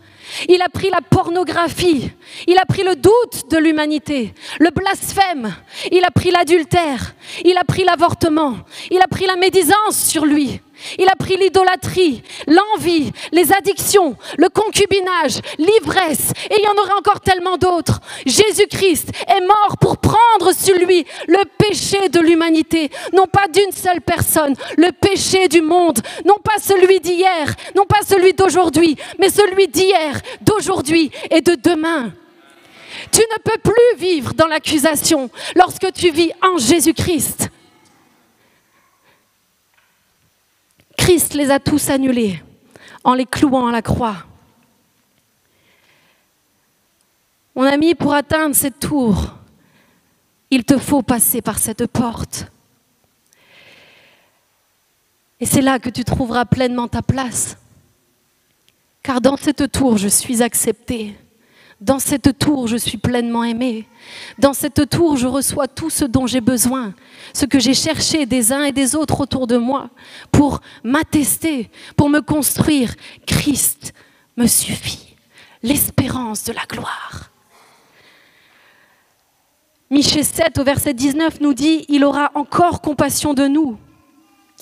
il 0.48 0.62
a 0.62 0.68
pris 0.68 0.90
la 0.90 1.00
pornographie, 1.00 2.10
il 2.46 2.58
a 2.58 2.64
pris 2.64 2.82
le 2.82 2.96
doute 2.96 3.50
de 3.50 3.58
l'humanité, 3.58 4.34
le 4.60 4.70
blasphème, 4.70 5.54
il 5.90 6.04
a 6.04 6.10
pris 6.10 6.30
l'adultère, 6.30 7.14
il 7.44 7.56
a 7.56 7.64
pris 7.64 7.84
l'avortement, 7.84 8.56
il 8.90 9.00
a 9.00 9.06
pris 9.08 9.26
la 9.26 9.36
médisance 9.36 9.96
sur 9.96 10.24
lui. 10.24 10.60
Il 10.98 11.08
a 11.08 11.16
pris 11.16 11.36
l'idolâtrie, 11.36 12.22
l'envie, 12.46 13.12
les 13.32 13.52
addictions, 13.52 14.16
le 14.36 14.48
concubinage, 14.48 15.40
l'ivresse, 15.58 16.32
et 16.50 16.54
il 16.58 16.64
y 16.64 16.68
en 16.68 16.82
aurait 16.82 16.98
encore 16.98 17.20
tellement 17.20 17.56
d'autres. 17.56 18.00
Jésus-Christ 18.26 19.10
est 19.28 19.46
mort 19.46 19.76
pour 19.80 19.98
prendre 19.98 20.52
sur 20.52 20.74
lui 20.76 21.06
le 21.28 21.44
péché 21.58 22.08
de 22.08 22.20
l'humanité, 22.20 22.90
non 23.12 23.26
pas 23.26 23.48
d'une 23.48 23.72
seule 23.72 24.00
personne, 24.00 24.54
le 24.76 24.90
péché 24.92 25.48
du 25.48 25.62
monde, 25.62 26.00
non 26.24 26.38
pas 26.42 26.58
celui 26.60 27.00
d'hier, 27.00 27.54
non 27.76 27.84
pas 27.84 28.00
celui 28.06 28.32
d'aujourd'hui, 28.32 28.96
mais 29.18 29.28
celui 29.28 29.68
d'hier, 29.68 30.20
d'aujourd'hui 30.40 31.10
et 31.30 31.40
de 31.40 31.54
demain. 31.54 32.12
Tu 33.10 33.20
ne 33.20 33.42
peux 33.42 33.58
plus 33.58 33.98
vivre 33.98 34.34
dans 34.34 34.46
l'accusation 34.46 35.30
lorsque 35.56 35.92
tu 35.92 36.10
vis 36.10 36.30
en 36.42 36.58
Jésus-Christ. 36.58 37.50
Christ 40.96 41.34
les 41.34 41.50
a 41.50 41.58
tous 41.58 41.90
annulés 41.90 42.42
en 43.02 43.14
les 43.14 43.26
clouant 43.26 43.66
à 43.66 43.72
la 43.72 43.82
croix. 43.82 44.24
Mon 47.54 47.64
ami, 47.64 47.94
pour 47.94 48.14
atteindre 48.14 48.54
cette 48.54 48.78
tour, 48.78 49.34
il 50.50 50.64
te 50.64 50.78
faut 50.78 51.02
passer 51.02 51.42
par 51.42 51.58
cette 51.58 51.86
porte. 51.86 52.46
Et 55.40 55.46
c'est 55.46 55.60
là 55.60 55.78
que 55.78 55.90
tu 55.90 56.04
trouveras 56.04 56.44
pleinement 56.44 56.88
ta 56.88 57.02
place. 57.02 57.56
Car 59.02 59.20
dans 59.20 59.36
cette 59.36 59.72
tour, 59.72 59.98
je 59.98 60.08
suis 60.08 60.42
accepté. 60.42 61.16
Dans 61.82 61.98
cette 61.98 62.38
tour, 62.38 62.68
je 62.68 62.76
suis 62.76 62.96
pleinement 62.96 63.42
aimé. 63.42 63.88
Dans 64.38 64.52
cette 64.52 64.88
tour, 64.88 65.16
je 65.16 65.26
reçois 65.26 65.66
tout 65.66 65.90
ce 65.90 66.04
dont 66.04 66.28
j'ai 66.28 66.40
besoin, 66.40 66.94
ce 67.34 67.44
que 67.44 67.58
j'ai 67.58 67.74
cherché 67.74 68.24
des 68.24 68.52
uns 68.52 68.62
et 68.62 68.70
des 68.70 68.94
autres 68.94 69.20
autour 69.20 69.48
de 69.48 69.56
moi 69.56 69.90
pour 70.30 70.60
m'attester, 70.84 71.70
pour 71.96 72.08
me 72.08 72.20
construire. 72.20 72.94
Christ 73.26 73.94
me 74.36 74.46
suffit, 74.46 75.16
l'espérance 75.64 76.44
de 76.44 76.52
la 76.52 76.62
gloire. 76.68 77.32
Michée 79.90 80.22
7 80.22 80.60
au 80.60 80.64
verset 80.64 80.94
19 80.94 81.40
nous 81.40 81.52
dit, 81.52 81.84
il 81.88 82.04
aura 82.04 82.30
encore 82.36 82.80
compassion 82.80 83.34
de 83.34 83.48
nous. 83.48 83.76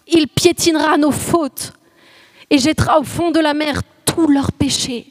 Il 0.09 0.27
piétinera 0.27 0.97
nos 0.97 1.13
fautes 1.13 1.75
et 2.49 2.57
jettera 2.57 2.99
au 2.99 3.05
fond 3.05 3.31
de 3.31 3.41
la 3.41 3.53
mer 3.53 3.83
tous 4.07 4.27
leurs 4.27 4.53
péchés. 4.53 5.10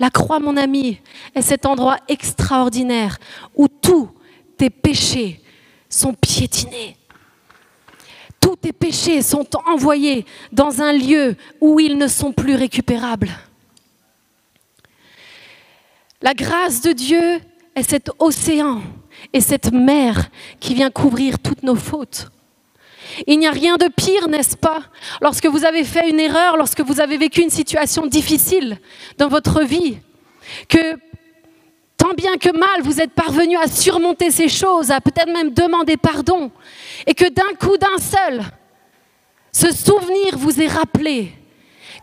La 0.00 0.08
croix, 0.10 0.40
mon 0.40 0.56
ami, 0.56 0.98
est 1.34 1.42
cet 1.42 1.66
endroit 1.66 1.98
extraordinaire 2.08 3.18
où 3.54 3.68
tous 3.68 4.08
tes 4.56 4.70
péchés 4.70 5.40
sont 5.90 6.14
piétinés. 6.14 6.96
Tous 8.40 8.56
tes 8.56 8.72
péchés 8.72 9.20
sont 9.20 9.46
envoyés 9.66 10.24
dans 10.52 10.80
un 10.80 10.94
lieu 10.94 11.36
où 11.60 11.78
ils 11.78 11.98
ne 11.98 12.08
sont 12.08 12.32
plus 12.32 12.54
récupérables. 12.54 13.30
La 16.22 16.32
grâce 16.32 16.80
de 16.80 16.92
Dieu 16.92 17.40
est 17.74 17.82
cet 17.82 18.10
océan 18.18 18.80
et 19.34 19.42
cette 19.42 19.70
mer 19.70 20.30
qui 20.60 20.74
vient 20.74 20.90
couvrir 20.90 21.38
toutes 21.38 21.62
nos 21.62 21.76
fautes. 21.76 22.30
Il 23.26 23.38
n'y 23.38 23.46
a 23.46 23.50
rien 23.50 23.76
de 23.76 23.88
pire, 23.88 24.28
n'est-ce 24.28 24.56
pas, 24.56 24.80
lorsque 25.20 25.46
vous 25.46 25.64
avez 25.64 25.84
fait 25.84 26.08
une 26.08 26.20
erreur, 26.20 26.56
lorsque 26.56 26.80
vous 26.80 27.00
avez 27.00 27.16
vécu 27.16 27.42
une 27.42 27.50
situation 27.50 28.06
difficile 28.06 28.78
dans 29.18 29.28
votre 29.28 29.62
vie, 29.62 29.98
que 30.68 30.96
tant 31.96 32.14
bien 32.14 32.36
que 32.36 32.50
mal 32.56 32.82
vous 32.82 33.00
êtes 33.00 33.12
parvenu 33.12 33.56
à 33.56 33.66
surmonter 33.66 34.30
ces 34.30 34.48
choses, 34.48 34.90
à 34.90 35.00
peut-être 35.00 35.32
même 35.32 35.52
demander 35.52 35.96
pardon, 35.96 36.50
et 37.06 37.14
que 37.14 37.28
d'un 37.28 37.54
coup, 37.58 37.76
d'un 37.76 37.98
seul, 37.98 38.42
ce 39.52 39.72
souvenir 39.72 40.36
vous 40.36 40.60
est 40.60 40.68
rappelé, 40.68 41.32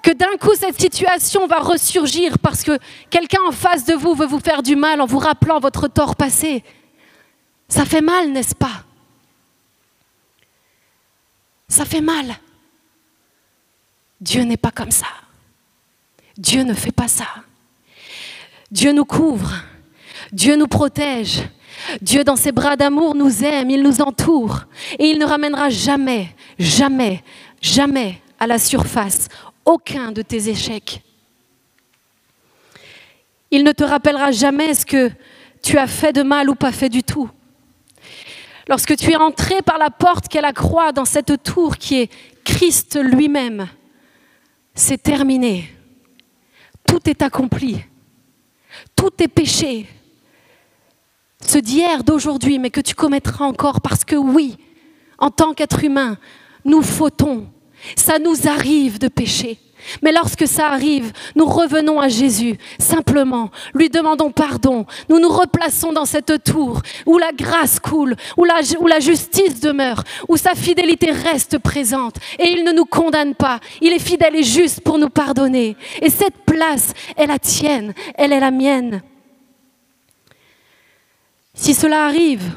que 0.03 0.11
d'un 0.11 0.37
coup 0.39 0.53
cette 0.55 0.79
situation 0.79 1.47
va 1.47 1.59
ressurgir 1.59 2.37
parce 2.39 2.63
que 2.63 2.77
quelqu'un 3.09 3.41
en 3.47 3.51
face 3.51 3.85
de 3.85 3.93
vous 3.93 4.13
veut 4.13 4.27
vous 4.27 4.39
faire 4.39 4.61
du 4.61 4.75
mal 4.75 5.01
en 5.01 5.05
vous 5.05 5.19
rappelant 5.19 5.59
votre 5.59 5.87
tort 5.87 6.15
passé. 6.15 6.63
Ça 7.67 7.83
fait 7.83 8.01
mal, 8.01 8.31
n'est-ce 8.31 8.55
pas? 8.55 8.86
Ça 11.67 11.85
fait 11.85 12.01
mal. 12.01 12.37
Dieu 14.19 14.43
n'est 14.43 14.57
pas 14.57 14.71
comme 14.71 14.91
ça. 14.91 15.07
Dieu 16.37 16.63
ne 16.63 16.73
fait 16.73 16.91
pas 16.91 17.07
ça. 17.07 17.27
Dieu 18.71 18.91
nous 18.91 19.05
couvre. 19.05 19.53
Dieu 20.31 20.55
nous 20.55 20.67
protège. 20.67 21.43
Dieu, 22.01 22.23
dans 22.23 22.35
ses 22.35 22.51
bras 22.51 22.75
d'amour, 22.75 23.15
nous 23.15 23.43
aime, 23.43 23.69
il 23.69 23.83
nous 23.83 24.01
entoure. 24.01 24.65
Et 24.97 25.05
il 25.05 25.19
ne 25.19 25.25
ramènera 25.25 25.69
jamais, 25.69 26.35
jamais, 26.57 27.23
jamais 27.61 28.21
à 28.39 28.47
la 28.47 28.59
surface 28.59 29.27
aucun 29.65 30.11
de 30.11 30.21
tes 30.21 30.49
échecs. 30.49 31.01
Il 33.51 33.63
ne 33.63 33.71
te 33.71 33.83
rappellera 33.83 34.31
jamais 34.31 34.73
ce 34.73 34.85
que 34.85 35.11
tu 35.61 35.77
as 35.77 35.87
fait 35.87 36.13
de 36.13 36.23
mal 36.23 36.49
ou 36.49 36.55
pas 36.55 36.71
fait 36.71 36.89
du 36.89 37.03
tout. 37.03 37.29
Lorsque 38.67 38.95
tu 38.97 39.11
es 39.11 39.15
entré 39.15 39.61
par 39.61 39.77
la 39.77 39.89
porte 39.89 40.27
qu'est 40.27 40.41
la 40.41 40.53
croix 40.53 40.91
dans 40.91 41.05
cette 41.05 41.41
tour 41.43 41.77
qui 41.77 42.01
est 42.01 42.09
Christ 42.43 42.99
lui-même, 43.01 43.67
c'est 44.73 45.01
terminé. 45.01 45.69
Tout 46.85 47.09
est 47.09 47.21
accompli. 47.21 47.83
Tout 48.95 49.11
est 49.19 49.27
péché. 49.27 49.87
Ce 51.41 51.57
d'hier, 51.57 52.03
d'aujourd'hui, 52.03 52.59
mais 52.59 52.69
que 52.69 52.81
tu 52.81 52.93
commettras 52.93 53.45
encore 53.45 53.81
parce 53.81 54.03
que 54.03 54.15
oui, 54.15 54.57
en 55.17 55.29
tant 55.29 55.53
qu'être 55.53 55.83
humain, 55.83 56.17
nous 56.65 56.81
fautons. 56.81 57.47
Ça 57.95 58.19
nous 58.19 58.47
arrive 58.47 58.99
de 58.99 59.07
pécher. 59.07 59.59
Mais 60.01 60.11
lorsque 60.11 60.47
ça 60.47 60.67
arrive, 60.67 61.11
nous 61.35 61.45
revenons 61.45 61.99
à 61.99 62.09
Jésus, 62.09 62.57
simplement, 62.79 63.51
lui 63.73 63.89
demandons 63.89 64.31
pardon, 64.31 64.85
nous 65.09 65.19
nous 65.19 65.29
replaçons 65.29 65.93
dans 65.93 66.05
cette 66.05 66.43
tour 66.43 66.81
où 67.05 67.17
la 67.17 67.31
grâce 67.31 67.79
coule, 67.79 68.15
où 68.37 68.45
la, 68.45 68.99
justice 68.99 69.59
demeure, 69.59 70.03
où 70.27 70.37
sa 70.37 70.55
fidélité 70.55 71.11
reste 71.11 71.57
présente, 71.57 72.17
et 72.39 72.49
il 72.49 72.63
ne 72.63 72.71
nous 72.71 72.85
condamne 72.85 73.35
pas, 73.35 73.59
il 73.81 73.93
est 73.93 73.99
fidèle 73.99 74.35
et 74.35 74.43
juste 74.43 74.81
pour 74.81 74.97
nous 74.97 75.09
pardonner. 75.09 75.75
Et 76.01 76.09
cette 76.09 76.37
place 76.45 76.93
est 77.15 77.27
la 77.27 77.39
tienne, 77.39 77.93
elle 78.15 78.33
est 78.33 78.39
la 78.39 78.51
mienne. 78.51 79.01
Si 81.53 81.73
cela 81.73 82.05
arrive, 82.05 82.51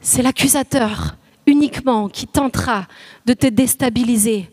c'est 0.00 0.22
l'accusateur 0.22 1.16
uniquement 1.46 2.08
qui 2.08 2.26
tentera 2.26 2.86
de 3.24 3.32
te 3.32 3.46
déstabiliser 3.46 4.50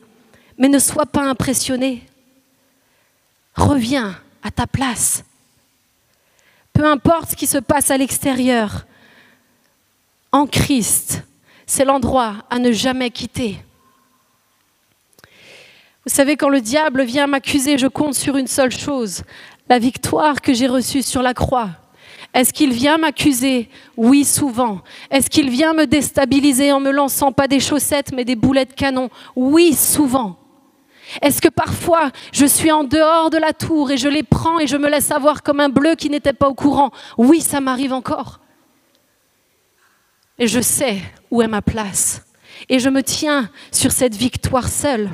mais 0.59 0.67
ne 0.67 0.77
sois 0.77 1.05
pas 1.07 1.23
impressionné. 1.23 2.03
Reviens 3.55 4.15
à 4.43 4.51
ta 4.51 4.67
place. 4.67 5.23
Peu 6.73 6.85
importe 6.85 7.31
ce 7.31 7.35
qui 7.35 7.47
se 7.47 7.57
passe 7.57 7.89
à 7.89 7.97
l'extérieur, 7.97 8.85
en 10.31 10.45
Christ, 10.45 11.23
c'est 11.65 11.85
l'endroit 11.85 12.35
à 12.49 12.59
ne 12.59 12.71
jamais 12.71 13.09
quitter. 13.09 13.57
Vous 16.05 16.13
savez, 16.13 16.37
quand 16.37 16.49
le 16.49 16.61
diable 16.61 17.03
vient 17.03 17.27
m'accuser, 17.27 17.77
je 17.77 17.87
compte 17.87 18.15
sur 18.15 18.37
une 18.37 18.47
seule 18.47 18.71
chose, 18.71 19.23
la 19.69 19.79
victoire 19.79 20.41
que 20.41 20.53
j'ai 20.53 20.67
reçue 20.67 21.01
sur 21.01 21.21
la 21.21 21.33
croix. 21.33 21.69
Est-ce 22.33 22.53
qu'il 22.53 22.71
vient 22.71 22.97
m'accuser? 22.97 23.69
Oui, 23.97 24.23
souvent. 24.23 24.81
Est-ce 25.09 25.29
qu'il 25.29 25.49
vient 25.49 25.73
me 25.73 25.87
déstabiliser 25.87 26.71
en 26.71 26.79
me 26.79 26.91
lançant 26.91 27.31
pas 27.31 27.47
des 27.47 27.59
chaussettes 27.59 28.11
mais 28.13 28.25
des 28.25 28.35
boulets 28.35 28.65
de 28.65 28.73
canon? 28.73 29.09
Oui, 29.35 29.73
souvent. 29.73 30.37
Est-ce 31.21 31.41
que 31.41 31.49
parfois 31.49 32.11
je 32.31 32.45
suis 32.45 32.71
en 32.71 32.83
dehors 32.83 33.29
de 33.29 33.37
la 33.37 33.53
tour 33.53 33.91
et 33.91 33.97
je 33.97 34.07
les 34.07 34.23
prends 34.23 34.59
et 34.59 34.67
je 34.67 34.77
me 34.77 34.89
laisse 34.89 35.11
avoir 35.11 35.43
comme 35.43 35.59
un 35.59 35.69
bleu 35.69 35.95
qui 35.95 36.09
n'était 36.09 36.33
pas 36.33 36.47
au 36.47 36.53
courant? 36.53 36.91
Oui, 37.17 37.41
ça 37.41 37.61
m'arrive 37.61 37.93
encore. 37.93 38.39
Et 40.37 40.47
je 40.47 40.61
sais 40.61 41.01
où 41.31 41.41
est 41.41 41.47
ma 41.47 41.61
place. 41.61 42.23
Et 42.69 42.79
je 42.79 42.89
me 42.89 43.03
tiens 43.03 43.49
sur 43.71 43.91
cette 43.91 44.15
victoire 44.15 44.67
seule. 44.67 45.09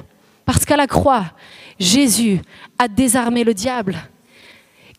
Parce 0.45 0.65
qu'à 0.65 0.77
la 0.77 0.87
croix, 0.87 1.25
Jésus 1.79 2.41
a 2.77 2.87
désarmé 2.87 3.43
le 3.43 3.53
diable. 3.53 3.97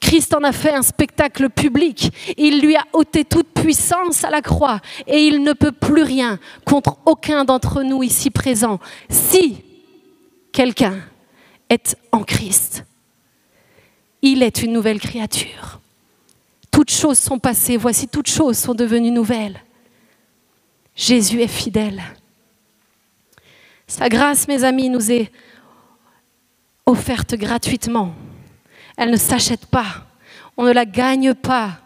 Christ 0.00 0.34
en 0.34 0.42
a 0.42 0.52
fait 0.52 0.74
un 0.74 0.82
spectacle 0.82 1.48
public. 1.48 2.10
Il 2.36 2.60
lui 2.60 2.76
a 2.76 2.84
ôté 2.92 3.24
toute 3.24 3.48
puissance 3.48 4.24
à 4.24 4.30
la 4.30 4.42
croix 4.42 4.80
et 5.06 5.26
il 5.26 5.42
ne 5.42 5.52
peut 5.52 5.72
plus 5.72 6.02
rien 6.02 6.38
contre 6.64 6.98
aucun 7.06 7.44
d'entre 7.44 7.82
nous 7.82 8.02
ici 8.02 8.30
présents 8.30 8.78
si 9.08 9.64
quelqu'un 10.56 10.98
est 11.68 11.98
en 12.12 12.22
Christ. 12.24 12.82
Il 14.22 14.42
est 14.42 14.62
une 14.62 14.72
nouvelle 14.72 14.98
créature. 14.98 15.80
Toutes 16.70 16.90
choses 16.90 17.18
sont 17.18 17.38
passées, 17.38 17.76
voici 17.76 18.08
toutes 18.08 18.30
choses 18.30 18.56
sont 18.56 18.72
devenues 18.72 19.10
nouvelles. 19.10 19.60
Jésus 20.94 21.42
est 21.42 21.46
fidèle. 21.62 22.02
Sa 23.86 24.08
grâce, 24.08 24.48
mes 24.48 24.64
amis, 24.64 24.88
nous 24.88 25.12
est 25.12 25.30
offerte 26.86 27.34
gratuitement. 27.34 28.14
Elle 28.96 29.10
ne 29.10 29.18
s'achète 29.18 29.66
pas. 29.66 30.06
On 30.56 30.64
ne 30.64 30.72
la 30.72 30.86
gagne 30.86 31.34
pas. 31.34 31.80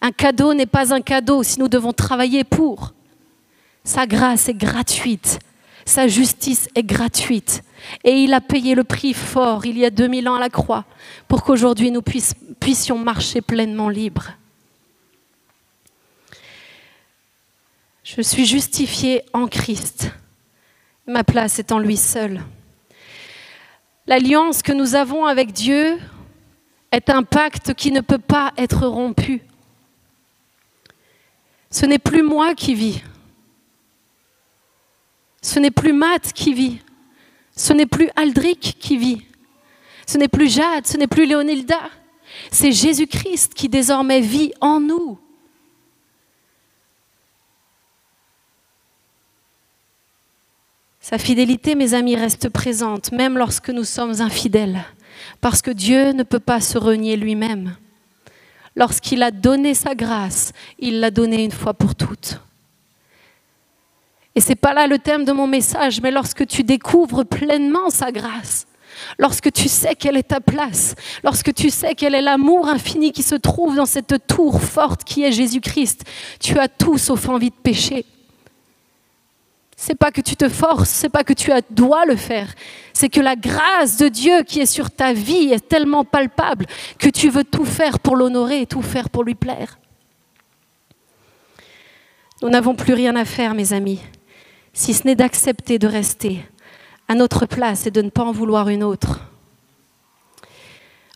Un 0.00 0.12
cadeau 0.12 0.54
n'est 0.54 0.64
pas 0.64 0.94
un 0.94 1.02
cadeau 1.02 1.42
si 1.42 1.60
nous 1.60 1.68
devons 1.68 1.92
travailler 1.92 2.42
pour. 2.42 2.94
Sa 3.84 4.06
grâce 4.06 4.48
est 4.48 4.54
gratuite. 4.54 5.40
Sa 5.84 6.08
justice 6.08 6.68
est 6.74 6.82
gratuite. 6.82 7.62
Et 8.02 8.12
il 8.12 8.32
a 8.32 8.40
payé 8.40 8.74
le 8.74 8.84
prix 8.84 9.12
fort 9.12 9.66
il 9.66 9.76
y 9.76 9.84
a 9.84 9.90
2000 9.90 10.28
ans 10.28 10.36
à 10.36 10.40
la 10.40 10.48
croix 10.48 10.84
pour 11.28 11.42
qu'aujourd'hui 11.42 11.90
nous 11.90 12.02
puissions 12.02 12.98
marcher 12.98 13.42
pleinement 13.42 13.90
libres. 13.90 14.32
Je 18.02 18.22
suis 18.22 18.46
justifié 18.46 19.22
en 19.32 19.46
Christ. 19.46 20.10
Ma 21.06 21.24
place 21.24 21.58
est 21.58 21.72
en 21.72 21.78
lui 21.78 21.96
seul. 21.96 22.42
L'alliance 24.06 24.62
que 24.62 24.72
nous 24.72 24.94
avons 24.94 25.24
avec 25.24 25.52
Dieu 25.52 25.98
est 26.92 27.10
un 27.10 27.22
pacte 27.22 27.74
qui 27.74 27.90
ne 27.90 28.00
peut 28.00 28.18
pas 28.18 28.52
être 28.56 28.86
rompu. 28.86 29.42
Ce 31.70 31.86
n'est 31.86 31.98
plus 31.98 32.22
moi 32.22 32.54
qui 32.54 32.74
vis. 32.74 33.02
Ce 35.44 35.58
n'est 35.58 35.70
plus 35.70 35.92
Matt 35.92 36.32
qui 36.32 36.54
vit. 36.54 36.78
Ce 37.54 37.74
n'est 37.74 37.84
plus 37.84 38.08
Aldric 38.16 38.78
qui 38.80 38.96
vit. 38.96 39.26
Ce 40.06 40.16
n'est 40.16 40.26
plus 40.26 40.48
Jade, 40.48 40.86
ce 40.86 40.96
n'est 40.96 41.06
plus 41.06 41.26
Léonilda. 41.26 41.90
C'est 42.50 42.72
Jésus-Christ 42.72 43.52
qui 43.52 43.68
désormais 43.68 44.22
vit 44.22 44.54
en 44.62 44.80
nous. 44.80 45.18
Sa 50.98 51.18
fidélité, 51.18 51.74
mes 51.74 51.92
amis, 51.92 52.16
reste 52.16 52.48
présente, 52.48 53.12
même 53.12 53.36
lorsque 53.36 53.68
nous 53.68 53.84
sommes 53.84 54.22
infidèles, 54.22 54.82
parce 55.42 55.60
que 55.60 55.70
Dieu 55.70 56.12
ne 56.12 56.22
peut 56.22 56.40
pas 56.40 56.62
se 56.62 56.78
renier 56.78 57.16
lui-même. 57.16 57.76
Lorsqu'il 58.76 59.22
a 59.22 59.30
donné 59.30 59.74
sa 59.74 59.94
grâce, 59.94 60.54
il 60.78 61.00
l'a 61.00 61.10
donnée 61.10 61.44
une 61.44 61.52
fois 61.52 61.74
pour 61.74 61.94
toutes. 61.94 62.40
Et 64.34 64.40
ce 64.40 64.48
n'est 64.50 64.56
pas 64.56 64.74
là 64.74 64.86
le 64.86 64.98
thème 64.98 65.24
de 65.24 65.32
mon 65.32 65.46
message, 65.46 66.00
mais 66.00 66.10
lorsque 66.10 66.46
tu 66.46 66.64
découvres 66.64 67.24
pleinement 67.24 67.90
sa 67.90 68.10
grâce, 68.10 68.66
lorsque 69.18 69.52
tu 69.52 69.68
sais 69.68 69.94
quelle 69.94 70.16
est 70.16 70.28
ta 70.28 70.40
place, 70.40 70.94
lorsque 71.22 71.54
tu 71.54 71.70
sais 71.70 71.94
quel 71.94 72.14
est 72.14 72.22
l'amour 72.22 72.68
infini 72.68 73.12
qui 73.12 73.22
se 73.22 73.36
trouve 73.36 73.76
dans 73.76 73.86
cette 73.86 74.26
tour 74.26 74.60
forte 74.60 75.04
qui 75.04 75.22
est 75.22 75.32
Jésus-Christ, 75.32 76.04
tu 76.40 76.58
as 76.58 76.68
tout 76.68 76.98
sauf 76.98 77.28
envie 77.28 77.50
de 77.50 77.54
pécher. 77.54 78.04
C'est 79.76 79.96
pas 79.96 80.10
que 80.10 80.20
tu 80.20 80.36
te 80.36 80.48
forces, 80.48 80.88
c'est 80.88 81.08
pas 81.08 81.24
que 81.24 81.32
tu 81.32 81.50
dois 81.70 82.06
le 82.06 82.16
faire. 82.16 82.54
C'est 82.92 83.08
que 83.08 83.20
la 83.20 83.36
grâce 83.36 83.98
de 83.98 84.08
Dieu 84.08 84.42
qui 84.42 84.60
est 84.60 84.66
sur 84.66 84.90
ta 84.90 85.12
vie 85.12 85.52
est 85.52 85.68
tellement 85.68 86.04
palpable 86.04 86.66
que 86.98 87.08
tu 87.08 87.28
veux 87.28 87.44
tout 87.44 87.64
faire 87.64 87.98
pour 87.98 88.16
l'honorer 88.16 88.62
et 88.62 88.66
tout 88.66 88.82
faire 88.82 89.10
pour 89.10 89.24
lui 89.24 89.34
plaire. 89.34 89.78
Nous 92.40 92.48
n'avons 92.48 92.74
plus 92.74 92.94
rien 92.94 93.16
à 93.16 93.24
faire, 93.24 93.54
mes 93.54 93.72
amis, 93.72 94.00
si 94.74 94.92
ce 94.92 95.06
n'est 95.06 95.14
d'accepter 95.14 95.78
de 95.78 95.86
rester 95.86 96.46
à 97.08 97.14
notre 97.14 97.46
place 97.46 97.86
et 97.86 97.90
de 97.90 98.02
ne 98.02 98.10
pas 98.10 98.24
en 98.24 98.32
vouloir 98.32 98.68
une 98.68 98.84
autre. 98.84 99.20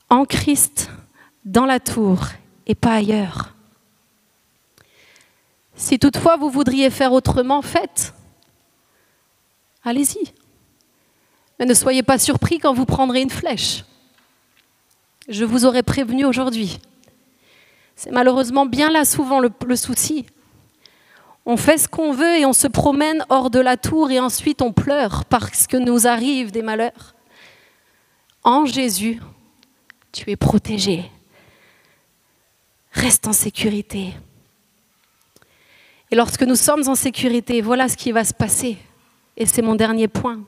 En 0.09 0.25
Christ, 0.25 0.91
dans 1.45 1.67
la 1.67 1.81
tour 1.81 2.21
et 2.67 2.75
pas 2.75 2.95
ailleurs. 2.95 3.55
Si 5.75 5.99
toutefois 5.99 6.37
vous 6.37 6.49
voudriez 6.49 6.89
faire 6.89 7.13
autrement, 7.13 7.61
faites 7.61 8.15
allez-y. 9.85 10.33
Mais 11.59 11.67
ne 11.67 11.75
soyez 11.75 12.03
pas 12.03 12.19
surpris 12.19 12.59
quand 12.59 12.73
vous 12.73 12.85
prendrez 12.87 13.23
une 13.23 13.31
flèche. 13.31 13.85
Je 15.29 15.45
vous 15.45 15.67
aurais 15.67 15.83
prévenu 15.83 16.25
aujourd'hui. 16.25 16.79
C'est 17.97 18.13
malheureusement 18.13 18.65
bien 18.65 18.91
là 18.91 19.05
souvent 19.05 19.41
le, 19.41 19.77
souci. 19.77 20.27
On 21.51 21.57
fait 21.57 21.79
ce 21.79 21.89
qu'on 21.89 22.13
veut 22.13 22.37
et 22.37 22.45
on 22.45 22.53
se 22.53 22.67
promène 22.67 23.25
hors 23.31 23.49
de 23.49 23.59
la 23.59 23.79
tour 23.79 24.11
et 24.11 24.21
ensuite 24.21 24.61
on 24.61 24.71
pleure 24.71 25.25
parce 25.25 25.67
que 25.67 25.79
nous 25.79 26.07
arrivent 26.07 26.53
des 26.53 26.61
malheurs. 26.61 27.15
En 28.45 28.67
Jésus, 28.67 29.19
tu 30.13 30.31
es 30.31 30.37
protégé. 30.37 31.11
Reste 32.93 33.27
en 33.29 33.33
sécurité. 33.33 34.13
Et 36.11 36.17
lorsque 36.17 36.43
nous 36.43 36.55
sommes 36.55 36.87
en 36.87 36.95
sécurité, 36.95 37.63
voilà 37.63 37.89
ce 37.89 37.97
qui 37.97 38.13
va 38.13 38.25
se 38.25 38.35
passer. 38.35 38.77
Et 39.39 39.47
c'est 39.47 39.63
mon 39.63 39.75
dernier 39.75 40.07
point. 40.07 40.41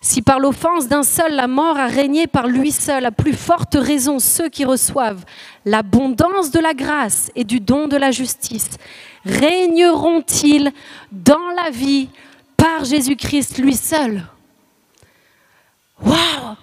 Si 0.00 0.22
par 0.22 0.38
l'offense 0.38 0.88
d'un 0.88 1.02
seul 1.02 1.34
la 1.34 1.46
mort 1.46 1.76
a 1.76 1.88
régné 1.88 2.26
par 2.26 2.46
lui 2.46 2.72
seul, 2.72 3.04
à 3.04 3.10
plus 3.10 3.34
forte 3.34 3.74
raison 3.74 4.18
ceux 4.18 4.48
qui 4.48 4.64
reçoivent 4.64 5.26
l'abondance 5.66 6.50
de 6.50 6.58
la 6.58 6.72
grâce 6.72 7.30
et 7.34 7.44
du 7.44 7.60
don 7.60 7.86
de 7.86 7.96
la 7.96 8.12
justice 8.12 8.78
régneront-ils 9.24 10.72
dans 11.10 11.48
la 11.56 11.70
vie 11.70 12.08
par 12.56 12.84
Jésus-Christ 12.84 13.58
lui 13.58 13.76
seul? 13.76 14.26
Waouh 16.02 16.56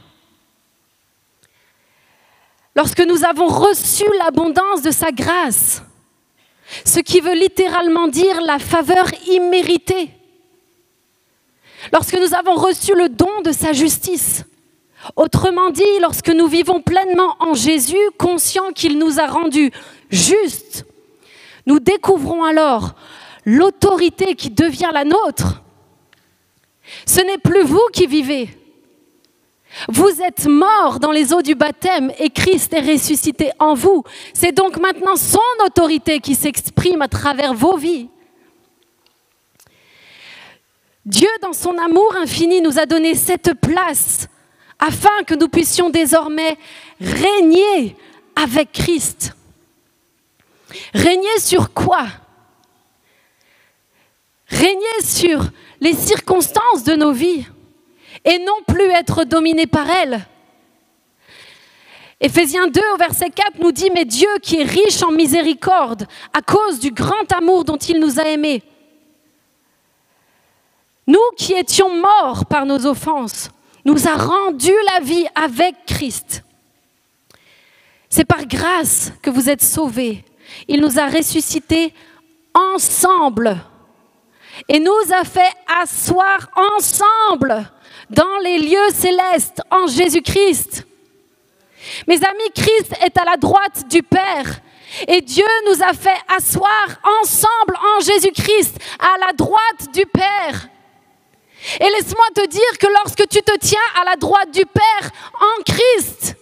Lorsque 2.75 3.01
nous 3.01 3.25
avons 3.25 3.47
reçu 3.47 4.05
l'abondance 4.19 4.81
de 4.81 4.91
sa 4.91 5.11
grâce, 5.11 5.83
ce 6.85 6.99
qui 6.99 7.19
veut 7.19 7.33
littéralement 7.33 8.07
dire 8.07 8.39
la 8.41 8.59
faveur 8.59 9.07
imméritée, 9.27 10.09
lorsque 11.91 12.17
nous 12.17 12.33
avons 12.33 12.55
reçu 12.55 12.95
le 12.95 13.09
don 13.09 13.41
de 13.43 13.51
sa 13.51 13.73
justice. 13.73 14.45
Autrement 15.15 15.71
dit, 15.71 15.83
lorsque 15.99 16.29
nous 16.29 16.47
vivons 16.47 16.81
pleinement 16.81 17.35
en 17.39 17.55
Jésus, 17.55 17.97
conscients 18.17 18.71
qu'il 18.71 18.99
nous 18.99 19.19
a 19.19 19.25
rendus 19.25 19.71
justes, 20.11 20.85
nous 21.71 21.79
découvrons 21.79 22.43
alors 22.43 22.95
l'autorité 23.45 24.35
qui 24.35 24.49
devient 24.49 24.89
la 24.93 25.05
nôtre. 25.05 25.63
Ce 27.05 27.21
n'est 27.21 27.37
plus 27.37 27.63
vous 27.63 27.87
qui 27.93 28.07
vivez. 28.07 28.49
Vous 29.87 30.21
êtes 30.21 30.47
morts 30.47 30.99
dans 30.99 31.13
les 31.13 31.31
eaux 31.33 31.41
du 31.41 31.55
baptême 31.55 32.11
et 32.19 32.29
Christ 32.29 32.73
est 32.73 32.81
ressuscité 32.81 33.51
en 33.57 33.73
vous. 33.73 34.03
C'est 34.33 34.51
donc 34.51 34.77
maintenant 34.81 35.15
son 35.15 35.39
autorité 35.65 36.19
qui 36.19 36.35
s'exprime 36.35 37.01
à 37.01 37.07
travers 37.07 37.53
vos 37.53 37.77
vies. 37.77 38.09
Dieu, 41.05 41.29
dans 41.41 41.53
son 41.53 41.77
amour 41.77 42.17
infini, 42.17 42.59
nous 42.59 42.79
a 42.79 42.85
donné 42.85 43.15
cette 43.15 43.53
place 43.53 44.27
afin 44.77 45.23
que 45.25 45.35
nous 45.35 45.47
puissions 45.47 45.89
désormais 45.89 46.57
régner 46.99 47.95
avec 48.35 48.73
Christ. 48.73 49.35
Régner 50.93 51.39
sur 51.39 51.73
quoi? 51.73 52.05
Régner 54.47 55.01
sur 55.03 55.43
les 55.79 55.93
circonstances 55.93 56.83
de 56.83 56.95
nos 56.95 57.11
vies 57.13 57.45
et 58.25 58.37
non 58.39 58.61
plus 58.67 58.89
être 58.91 59.23
dominé 59.23 59.65
par 59.65 59.89
elles. 59.89 60.25
Éphésiens 62.19 62.67
2 62.67 62.81
au 62.93 62.97
verset 62.97 63.31
4 63.31 63.59
nous 63.59 63.71
dit, 63.71 63.89
mais 63.93 64.05
Dieu 64.05 64.29
qui 64.43 64.61
est 64.61 64.63
riche 64.63 65.01
en 65.01 65.11
miséricorde, 65.11 66.05
à 66.33 66.41
cause 66.41 66.79
du 66.79 66.91
grand 66.91 67.31
amour 67.31 67.63
dont 67.63 67.77
il 67.77 67.99
nous 67.99 68.19
a 68.19 68.27
aimés, 68.27 68.61
nous 71.07 71.31
qui 71.35 71.53
étions 71.53 71.89
morts 71.99 72.45
par 72.45 72.65
nos 72.65 72.85
offenses, 72.85 73.49
nous 73.85 74.07
a 74.07 74.15
rendu 74.15 74.71
la 74.93 74.99
vie 75.03 75.25
avec 75.33 75.75
Christ. 75.87 76.43
C'est 78.07 78.25
par 78.25 78.45
grâce 78.45 79.11
que 79.21 79.31
vous 79.31 79.49
êtes 79.49 79.63
sauvés. 79.63 80.23
Il 80.67 80.81
nous 80.81 80.99
a 80.99 81.07
ressuscités 81.07 81.93
ensemble. 82.53 83.57
et 84.67 84.79
nous 84.79 85.13
a 85.13 85.23
fait 85.23 85.51
asseoir 85.81 86.49
ensemble 86.77 87.71
dans 88.09 88.37
les 88.43 88.59
lieux 88.59 88.89
célestes 88.93 89.61
en 89.71 89.87
Jésus-Christ. 89.87 90.85
Mes 92.07 92.17
amis, 92.17 92.51
Christ 92.53 92.93
est 93.03 93.17
à 93.17 93.25
la 93.25 93.37
droite 93.37 93.87
du 93.89 94.03
Père. 94.03 94.61
Et 95.07 95.21
Dieu 95.21 95.45
nous 95.67 95.81
a 95.81 95.93
fait 95.93 96.17
asseoir 96.37 96.87
ensemble 97.21 97.77
en 97.95 98.01
Jésus-Christ 98.01 98.77
à 98.99 99.17
la 99.25 99.33
droite 99.33 99.93
du 99.93 100.05
Père. 100.05 100.67
Et 101.79 101.89
laisse-moi 101.89 102.25
te 102.35 102.47
dire 102.47 102.77
que 102.79 102.87
lorsque 102.87 103.27
tu 103.29 103.41
te 103.41 103.57
tiens 103.57 103.79
à 104.01 104.03
la 104.03 104.15
droite 104.15 104.51
du 104.51 104.65
Père 104.65 105.09
en 105.39 105.63
Christ, 105.63 106.35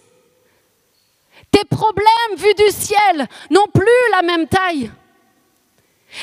tes 1.50 1.64
problèmes 1.64 2.36
vus 2.36 2.54
du 2.54 2.70
ciel 2.70 3.28
n'ont 3.50 3.66
plus 3.72 4.10
la 4.12 4.22
même 4.22 4.46
taille. 4.46 4.90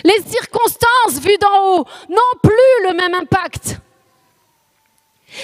Les 0.03 0.21
circonstances 0.25 1.21
vues 1.21 1.37
d'en 1.37 1.65
haut 1.65 1.85
n'ont 2.09 2.39
plus 2.41 2.83
le 2.83 2.93
même 2.93 3.13
impact. 3.13 3.77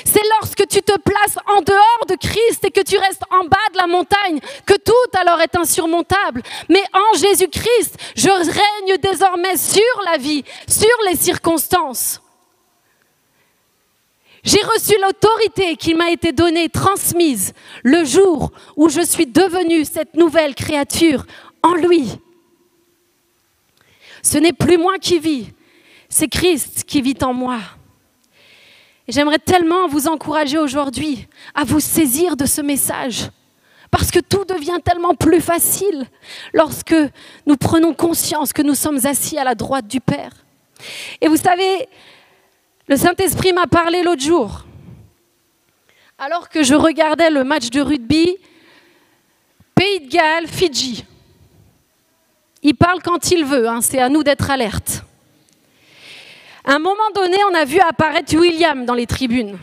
C'est 0.05 0.23
lorsque 0.39 0.65
tu 0.67 0.81
te 0.81 0.97
places 0.97 1.37
en 1.45 1.61
dehors 1.61 2.05
de 2.07 2.15
Christ 2.15 2.63
et 2.63 2.71
que 2.71 2.81
tu 2.81 2.97
restes 2.97 3.23
en 3.29 3.43
bas 3.45 3.57
de 3.73 3.77
la 3.77 3.87
montagne 3.87 4.39
que 4.65 4.75
tout 4.75 5.17
alors 5.19 5.41
est 5.41 5.55
insurmontable. 5.55 6.41
Mais 6.69 6.83
en 6.93 7.17
Jésus-Christ, 7.17 7.97
je 8.15 8.29
règne 8.29 8.97
désormais 8.97 9.57
sur 9.57 9.81
la 10.05 10.17
vie, 10.17 10.43
sur 10.67 10.97
les 11.09 11.17
circonstances. 11.17 12.21
J'ai 14.43 14.61
reçu 14.61 14.93
l'autorité 15.01 15.77
qui 15.77 15.93
m'a 15.93 16.11
été 16.11 16.33
donnée, 16.33 16.67
transmise, 16.67 17.53
le 17.83 18.03
jour 18.03 18.51
où 18.75 18.89
je 18.89 19.01
suis 19.01 19.25
devenue 19.25 19.85
cette 19.85 20.15
nouvelle 20.15 20.53
créature 20.53 21.25
en 21.61 21.75
lui. 21.75 22.11
Ce 24.21 24.37
n'est 24.37 24.53
plus 24.53 24.77
moi 24.77 24.99
qui 24.99 25.19
vis, 25.19 25.47
c'est 26.09 26.27
Christ 26.27 26.83
qui 26.85 27.01
vit 27.01 27.17
en 27.21 27.33
moi. 27.33 27.59
J'aimerais 29.07 29.39
tellement 29.39 29.87
vous 29.87 30.07
encourager 30.07 30.57
aujourd'hui 30.57 31.27
à 31.55 31.63
vous 31.63 31.79
saisir 31.79 32.35
de 32.35 32.45
ce 32.45 32.61
message. 32.61 33.29
Parce 33.91 34.11
que 34.11 34.19
tout 34.19 34.43
devient 34.45 34.79
tellement 34.83 35.13
plus 35.13 35.41
facile 35.41 36.07
lorsque 36.51 36.95
nous 37.45 37.57
prenons 37.57 37.93
conscience 37.93 38.51
que 38.51 38.61
nous 38.61 38.75
sommes 38.75 39.05
assis 39.05 39.37
à 39.37 39.43
la 39.43 39.55
droite 39.55 39.87
du 39.87 39.99
Père. 39.99 40.31
Et 41.21 41.27
vous 41.27 41.37
savez, 41.37 41.87
le 42.87 42.97
Saint-Esprit 42.97 43.53
m'a 43.53 43.67
parlé 43.67 44.03
l'autre 44.03 44.21
jour. 44.21 44.65
Alors 46.17 46.49
que 46.49 46.63
je 46.63 46.75
regardais 46.75 47.29
le 47.29 47.43
match 47.43 47.69
de 47.69 47.81
rugby, 47.81 48.37
Pays 49.75 50.01
de 50.01 50.09
Galles, 50.09 50.47
Fidji. 50.47 51.05
Il 52.61 52.75
parle 52.75 53.01
quand 53.01 53.31
il 53.31 53.43
veut, 53.43 53.67
hein, 53.67 53.81
c'est 53.81 53.99
à 53.99 54.09
nous 54.09 54.23
d'être 54.23 54.49
alertes. 54.49 55.03
À 56.65 56.75
un 56.75 56.79
moment 56.79 57.09
donné, 57.13 57.37
on 57.51 57.53
a 57.55 57.65
vu 57.65 57.79
apparaître 57.79 58.35
William 58.37 58.85
dans 58.85 58.93
les 58.93 59.07
tribunes. 59.07 59.57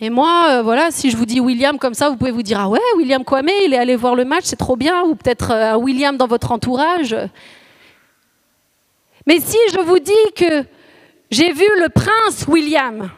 Et 0.00 0.10
moi, 0.10 0.46
euh, 0.50 0.62
voilà, 0.62 0.92
si 0.92 1.10
je 1.10 1.16
vous 1.16 1.26
dis 1.26 1.40
William 1.40 1.76
comme 1.76 1.94
ça, 1.94 2.08
vous 2.08 2.16
pouvez 2.16 2.30
vous 2.30 2.44
dire 2.44 2.60
Ah 2.60 2.68
ouais, 2.68 2.78
William 2.96 3.24
Kwame, 3.24 3.48
il 3.64 3.74
est 3.74 3.78
allé 3.78 3.96
voir 3.96 4.14
le 4.14 4.24
match, 4.24 4.44
c'est 4.44 4.56
trop 4.56 4.76
bien, 4.76 5.02
ou 5.02 5.16
peut-être 5.16 5.50
euh, 5.50 5.72
un 5.72 5.76
William 5.76 6.16
dans 6.16 6.28
votre 6.28 6.52
entourage. 6.52 7.16
Mais 9.26 9.40
si 9.40 9.58
je 9.72 9.80
vous 9.80 9.98
dis 9.98 10.12
que 10.36 10.64
j'ai 11.30 11.52
vu 11.52 11.66
le 11.78 11.88
prince 11.88 12.46
William, 12.48 13.10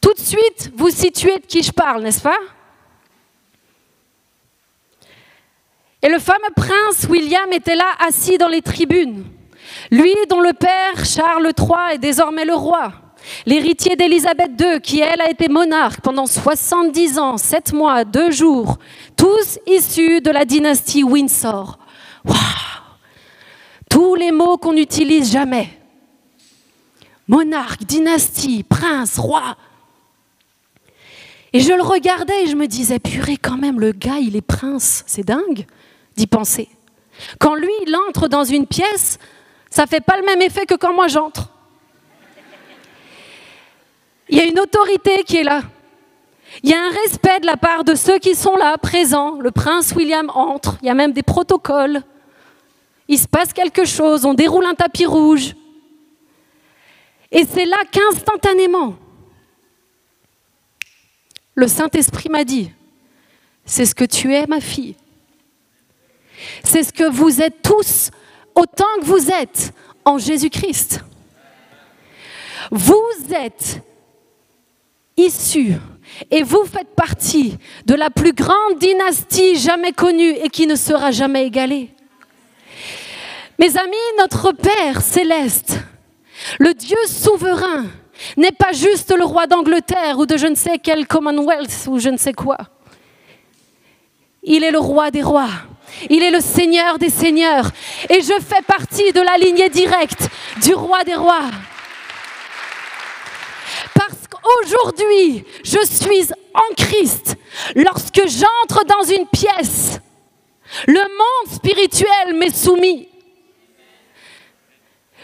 tout 0.00 0.12
de 0.12 0.20
suite, 0.20 0.70
vous 0.76 0.90
situez 0.90 1.38
de 1.38 1.46
qui 1.46 1.62
je 1.62 1.72
parle, 1.72 2.02
n'est-ce 2.02 2.20
pas? 2.20 2.38
Et 6.02 6.08
le 6.10 6.18
fameux 6.18 6.52
prince 6.54 7.06
William 7.08 7.50
était 7.52 7.74
là, 7.74 7.90
assis 8.06 8.36
dans 8.36 8.48
les 8.48 8.60
tribunes. 8.60 9.24
Lui 9.90 10.14
dont 10.28 10.40
le 10.40 10.52
père 10.52 11.06
Charles 11.06 11.50
III 11.58 11.94
est 11.94 11.98
désormais 11.98 12.44
le 12.44 12.54
roi, 12.54 12.92
l'héritier 13.46 13.96
d'Élisabeth 13.96 14.50
II, 14.60 14.80
qui 14.82 15.00
elle 15.00 15.22
a 15.22 15.30
été 15.30 15.48
monarque 15.48 16.02
pendant 16.02 16.26
70 16.26 17.18
ans, 17.18 17.38
7 17.38 17.72
mois, 17.72 18.04
2 18.04 18.30
jours, 18.30 18.76
tous 19.16 19.58
issus 19.66 20.20
de 20.20 20.30
la 20.30 20.44
dynastie 20.44 21.02
Windsor. 21.02 21.78
Waouh 22.26 22.36
Tous 23.88 24.14
les 24.14 24.32
mots 24.32 24.58
qu'on 24.58 24.74
n'utilise 24.74 25.32
jamais. 25.32 25.70
Monarque, 27.28 27.84
dynastie, 27.84 28.62
prince, 28.62 29.18
roi. 29.18 29.56
Et 31.52 31.60
je 31.60 31.72
le 31.72 31.82
regardais 31.82 32.42
et 32.42 32.46
je 32.46 32.56
me 32.56 32.66
disais, 32.66 32.98
purée, 32.98 33.36
quand 33.36 33.56
même, 33.56 33.80
le 33.80 33.92
gars, 33.92 34.18
il 34.18 34.36
est 34.36 34.42
prince. 34.42 35.04
C'est 35.06 35.24
dingue 35.24 35.66
d'y 36.16 36.26
penser. 36.26 36.68
Quand 37.38 37.54
lui, 37.54 37.70
il 37.86 37.96
entre 38.08 38.28
dans 38.28 38.44
une 38.44 38.66
pièce, 38.66 39.18
ça 39.70 39.82
ne 39.82 39.88
fait 39.88 40.00
pas 40.00 40.16
le 40.18 40.24
même 40.24 40.42
effet 40.42 40.66
que 40.66 40.74
quand 40.74 40.92
moi 40.92 41.08
j'entre. 41.08 41.50
Il 44.28 44.38
y 44.38 44.40
a 44.40 44.44
une 44.44 44.58
autorité 44.58 45.22
qui 45.24 45.38
est 45.38 45.44
là. 45.44 45.62
Il 46.62 46.70
y 46.70 46.74
a 46.74 46.80
un 46.80 46.90
respect 46.90 47.40
de 47.40 47.46
la 47.46 47.56
part 47.56 47.84
de 47.84 47.94
ceux 47.94 48.18
qui 48.18 48.34
sont 48.34 48.56
là, 48.56 48.76
présents. 48.78 49.38
Le 49.40 49.50
prince 49.50 49.92
William 49.94 50.30
entre, 50.34 50.76
il 50.82 50.86
y 50.86 50.90
a 50.90 50.94
même 50.94 51.12
des 51.12 51.22
protocoles. 51.22 52.02
Il 53.08 53.18
se 53.18 53.28
passe 53.28 53.52
quelque 53.52 53.84
chose, 53.84 54.24
on 54.24 54.34
déroule 54.34 54.64
un 54.64 54.74
tapis 54.74 55.06
rouge. 55.06 55.54
Et 57.34 57.44
c'est 57.44 57.64
là 57.64 57.78
qu'instantanément, 57.90 58.94
le 61.56 61.66
Saint-Esprit 61.66 62.28
m'a 62.28 62.44
dit, 62.44 62.70
c'est 63.66 63.84
ce 63.84 63.94
que 63.94 64.04
tu 64.04 64.32
es, 64.32 64.46
ma 64.46 64.60
fille. 64.60 64.94
C'est 66.62 66.84
ce 66.84 66.92
que 66.92 67.10
vous 67.10 67.42
êtes 67.42 67.60
tous 67.60 68.10
autant 68.54 68.86
que 69.00 69.06
vous 69.06 69.30
êtes 69.30 69.72
en 70.04 70.16
Jésus-Christ. 70.18 71.00
Vous 72.70 73.34
êtes 73.34 73.80
issus 75.16 75.74
et 76.30 76.44
vous 76.44 76.64
faites 76.66 76.94
partie 76.94 77.58
de 77.84 77.94
la 77.94 78.10
plus 78.10 78.32
grande 78.32 78.78
dynastie 78.78 79.56
jamais 79.56 79.92
connue 79.92 80.30
et 80.30 80.50
qui 80.50 80.68
ne 80.68 80.76
sera 80.76 81.10
jamais 81.10 81.46
égalée. 81.46 81.90
Mes 83.58 83.76
amis, 83.76 83.96
notre 84.18 84.52
Père 84.52 85.02
céleste, 85.02 85.78
le 86.58 86.74
Dieu 86.74 86.96
souverain, 87.06 87.86
n'est 88.36 88.52
pas 88.52 88.72
juste 88.72 89.14
le 89.16 89.24
roi 89.24 89.46
d'Angleterre 89.46 90.18
ou 90.18 90.26
de 90.26 90.36
je 90.36 90.46
ne 90.46 90.54
sais 90.54 90.78
quel 90.78 91.06
Commonwealth 91.06 91.86
ou 91.88 91.98
je 91.98 92.08
ne 92.08 92.16
sais 92.16 92.32
quoi. 92.32 92.58
Il 94.42 94.62
est 94.62 94.70
le 94.70 94.78
roi 94.78 95.10
des 95.10 95.22
rois. 95.22 95.48
Il 96.10 96.22
est 96.22 96.30
le 96.30 96.40
Seigneur 96.40 96.98
des 96.98 97.10
Seigneurs. 97.10 97.70
Et 98.10 98.20
je 98.20 98.34
fais 98.40 98.62
partie 98.66 99.12
de 99.12 99.20
la 99.20 99.38
lignée 99.38 99.70
directe 99.70 100.28
du 100.62 100.74
roi 100.74 101.02
des 101.04 101.14
rois. 101.14 101.50
Parce 103.94 104.26
qu'aujourd'hui, 104.28 105.44
je 105.64 105.78
suis 105.84 106.32
en 106.52 106.74
Christ. 106.76 107.36
Lorsque 107.74 108.22
j'entre 108.26 108.84
dans 108.84 109.04
une 109.04 109.26
pièce, 109.26 110.00
le 110.86 111.00
monde 111.00 111.54
spirituel 111.54 112.34
m'est 112.34 112.54
soumis. 112.54 113.08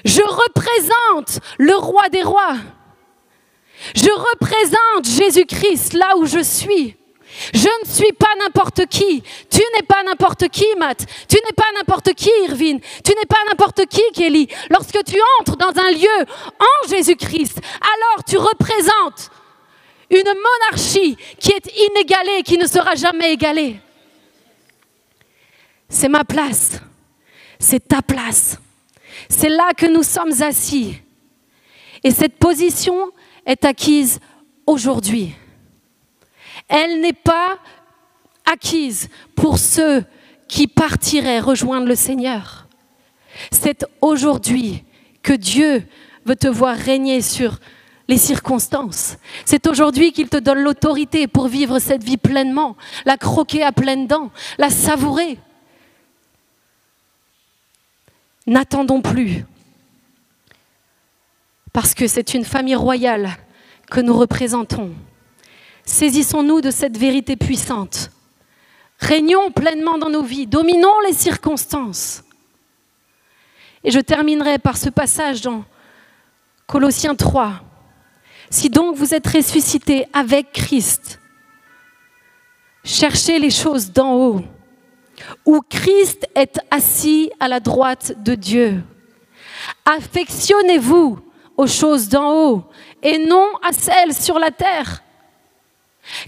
Je 0.05 0.23
représente 0.23 1.41
le 1.59 1.75
roi 1.77 2.09
des 2.09 2.23
rois. 2.23 2.57
Je 3.95 4.11
représente 4.11 5.05
Jésus-Christ 5.05 5.95
là 5.95 6.17
où 6.17 6.27
je 6.27 6.43
suis. 6.43 6.97
Je 7.55 7.69
ne 7.83 7.91
suis 7.91 8.13
pas 8.13 8.35
n'importe 8.39 8.87
qui. 8.87 9.23
Tu 9.51 9.63
n'es 9.75 9.83
pas 9.83 10.03
n'importe 10.03 10.49
qui, 10.49 10.67
Matt. 10.79 11.07
Tu 11.29 11.37
n'es 11.37 11.55
pas 11.55 11.71
n'importe 11.77 12.13
qui, 12.15 12.31
Irvine. 12.45 12.81
Tu 13.05 13.13
n'es 13.13 13.27
pas 13.27 13.43
n'importe 13.49 13.87
qui, 13.87 14.03
Kelly. 14.13 14.49
Lorsque 14.69 15.03
tu 15.05 15.17
entres 15.39 15.57
dans 15.57 15.73
un 15.81 15.91
lieu 15.93 16.27
en 16.59 16.89
Jésus-Christ, 16.89 17.59
alors 17.81 18.25
tu 18.27 18.37
représentes 18.37 19.31
une 20.11 20.25
monarchie 20.25 21.17
qui 21.39 21.53
est 21.53 21.73
inégalée, 21.89 22.43
qui 22.43 22.59
ne 22.59 22.67
sera 22.67 22.95
jamais 22.95 23.33
égalée. 23.33 23.81
C'est 25.89 26.09
ma 26.09 26.25
place. 26.25 26.81
C'est 27.59 27.89
ta 27.89 28.03
place. 28.03 28.59
C'est 29.31 29.49
là 29.49 29.73
que 29.75 29.87
nous 29.87 30.03
sommes 30.03 30.43
assis. 30.43 30.97
Et 32.05 32.11
cette 32.11 32.37
position 32.37 33.11
est 33.47 33.65
acquise 33.65 34.21
aujourd'hui 34.67 35.35
elle 36.71 37.01
n'est 37.01 37.13
pas 37.13 37.59
acquise 38.51 39.09
pour 39.35 39.59
ceux 39.59 40.05
qui 40.49 40.67
partiraient 40.67 41.41
rejoindre 41.41 41.87
le 41.87 41.95
Seigneur. 41.95 42.69
C'est 43.51 43.85
aujourd'hui 44.01 44.85
que 45.23 45.33
Dieu 45.33 45.85
veut 46.25 46.37
te 46.37 46.49
voir 46.49 46.77
régner 46.77 47.23
sur 47.23 47.59
les 48.09 48.17
circonstances. 48.17 49.17
C'est 49.45 49.67
aujourd'hui 49.67 50.13
qu'il 50.13 50.29
te 50.29 50.37
donne 50.37 50.61
l'autorité 50.61 51.27
pour 51.27 51.49
vivre 51.49 51.79
cette 51.79 52.03
vie 52.03 52.17
pleinement, 52.17 52.77
la 53.05 53.17
croquer 53.17 53.63
à 53.63 53.73
pleines 53.73 54.07
dents, 54.07 54.31
la 54.59 54.71
savourer. 54.71 55.39
N'attendons 58.47 59.03
plus, 59.03 59.45
parce 61.73 61.95
que 61.95 62.07
c'est 62.07 62.35
une 62.35 62.45
famille 62.45 62.75
royale 62.75 63.31
que 63.91 64.01
nous 64.01 64.17
représentons. 64.17 64.93
Saisissons-nous 65.85 66.61
de 66.61 66.71
cette 66.71 66.97
vérité 66.97 67.37
puissante. 67.37 68.11
Régnons 68.99 69.51
pleinement 69.51 69.99
dans 69.99 70.11
nos 70.11 70.23
vies, 70.23 70.47
dominons 70.47 71.01
les 71.07 71.13
circonstances. 71.13 72.23
Et 73.83 73.91
je 73.91 74.01
terminerai 74.01 74.59
par 74.59 74.77
ce 74.77 74.91
passage 74.91 75.41
dans 75.41 75.65
Colossiens 76.67 77.15
3. 77.15 77.63
Si 78.51 78.69
donc 78.69 78.97
vous 78.97 79.15
êtes 79.15 79.27
ressuscité 79.27 80.07
avec 80.13 80.53
Christ, 80.53 81.19
cherchez 82.85 83.39
les 83.39 83.51
choses 83.51 83.93
d'en 83.93 84.15
haut, 84.15 84.45
où 85.45 85.61
Christ 85.69 86.27
est 86.35 86.59
assis 86.71 87.31
à 87.41 87.49
la 87.49 87.61
droite 87.61 88.15
de 88.23 88.35
Dieu. 88.35 88.83
Affectionnez-vous 89.85 91.19
aux 91.57 91.67
choses 91.67 92.09
d'en 92.09 92.33
haut 92.33 92.65
et 93.03 93.19
non 93.19 93.47
à 93.63 93.73
celles 93.73 94.15
sur 94.15 94.39
la 94.39 94.51
terre. 94.51 95.03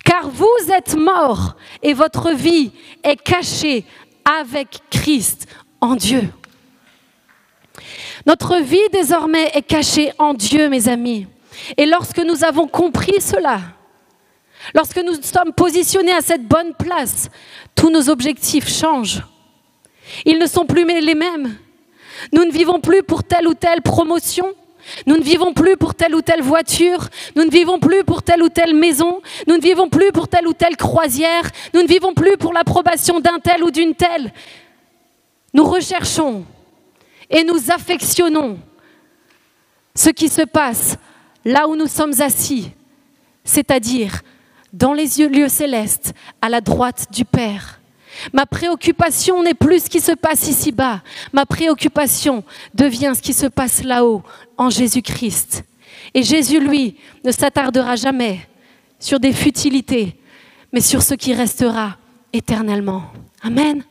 Car 0.05 0.29
vous 0.29 0.71
êtes 0.77 0.95
morts 0.95 1.57
et 1.83 1.95
votre 1.95 2.33
vie 2.33 2.73
est 3.03 3.17
cachée 3.17 3.85
avec 4.25 4.81
Christ 4.91 5.47
en 5.81 5.97
Dieu. 5.97 6.23
Notre 8.27 8.59
vie 8.59 8.89
désormais 8.93 9.51
est 9.55 9.63
cachée 9.63 10.13
en 10.19 10.35
Dieu, 10.35 10.69
mes 10.69 10.89
amis. 10.89 11.27
Et 11.77 11.87
lorsque 11.87 12.19
nous 12.19 12.45
avons 12.45 12.67
compris 12.67 13.21
cela, 13.21 13.61
lorsque 14.75 14.98
nous 14.98 15.14
sommes 15.22 15.53
positionnés 15.53 16.12
à 16.12 16.20
cette 16.20 16.46
bonne 16.46 16.75
place, 16.75 17.29
tous 17.75 17.90
nos 17.90 18.09
objectifs 18.09 18.68
changent. 18.68 19.22
Ils 20.25 20.38
ne 20.38 20.46
sont 20.46 20.66
plus 20.66 20.85
les 20.85 21.14
mêmes. 21.14 21.57
Nous 22.33 22.44
ne 22.44 22.51
vivons 22.51 22.81
plus 22.81 23.03
pour 23.03 23.25
telle 23.25 23.48
ou 23.48 23.55
telle 23.55 23.83
promotion. 23.83 24.46
Nous 25.07 25.16
ne 25.16 25.22
vivons 25.22 25.55
plus 25.55 25.77
pour 25.77 25.94
telle 25.94 26.14
ou 26.14 26.22
telle 26.22 26.42
voiture, 26.42 27.09
nous 27.37 27.44
ne 27.44 27.51
vivons 27.51 27.79
plus 27.79 28.03
pour 28.03 28.22
telle 28.25 28.42
ou 28.42 28.48
telle 28.48 28.75
maison, 28.75 29.22
nous 29.46 29.57
ne 29.57 29.62
vivons 29.62 29.88
plus 29.88 30.11
pour 30.11 30.27
telle 30.27 30.48
ou 30.48 30.55
telle 30.55 30.77
croisière, 30.77 31.44
nous 31.72 31.83
ne 31.83 31.87
vivons 31.87 32.14
plus 32.14 32.37
pour 32.37 32.53
l'approbation 32.53 33.20
d'un 33.20 33.38
tel 33.38 33.62
ou 33.62 33.70
d'une 33.70 33.94
telle. 33.94 34.33
Nous 35.55 35.64
recherchons 35.64 36.44
et 37.31 37.44
nous 37.44 37.70
affectionnons 37.70 38.59
ce 39.94 40.11
qui 40.11 40.29
se 40.29 40.42
passe 40.42 40.96
là 41.44 41.68
où 41.68 41.77
nous 41.77 41.87
sommes 41.87 42.20
assis, 42.20 42.70
c'est-à-dire 43.44 44.22
dans 44.73 44.93
les 44.93 45.07
lieux 45.29 45.49
célestes, 45.49 46.15
à 46.41 46.49
la 46.49 46.61
droite 46.61 47.07
du 47.13 47.25
Père. 47.25 47.81
Ma 48.33 48.47
préoccupation 48.47 49.43
n'est 49.43 49.55
plus 49.55 49.85
ce 49.85 49.91
qui 49.91 50.01
se 50.01 50.13
passe 50.13 50.49
ici-bas. 50.49 51.03
Ma 51.33 51.47
préoccupation 51.47 52.45
devient 52.75 53.13
ce 53.15 53.23
qui 53.23 53.33
se 53.33 53.47
passe 53.47 53.83
là-haut, 53.83 54.23
en 54.57 54.71
Jésus-Christ. 54.71 55.65
Et 56.15 56.23
Jésus, 56.23 56.61
lui, 56.61 56.97
ne 57.25 57.33
s'attardera 57.33 57.97
jamais 57.97 58.41
sur 58.99 59.19
des 59.19 59.33
futilités, 59.33 60.17
mais 60.73 60.81
sur 60.81 61.03
ce 61.03 61.15
qui 61.15 61.35
restera 61.35 61.97
éternellement. 62.33 63.05
Amen. 63.43 63.83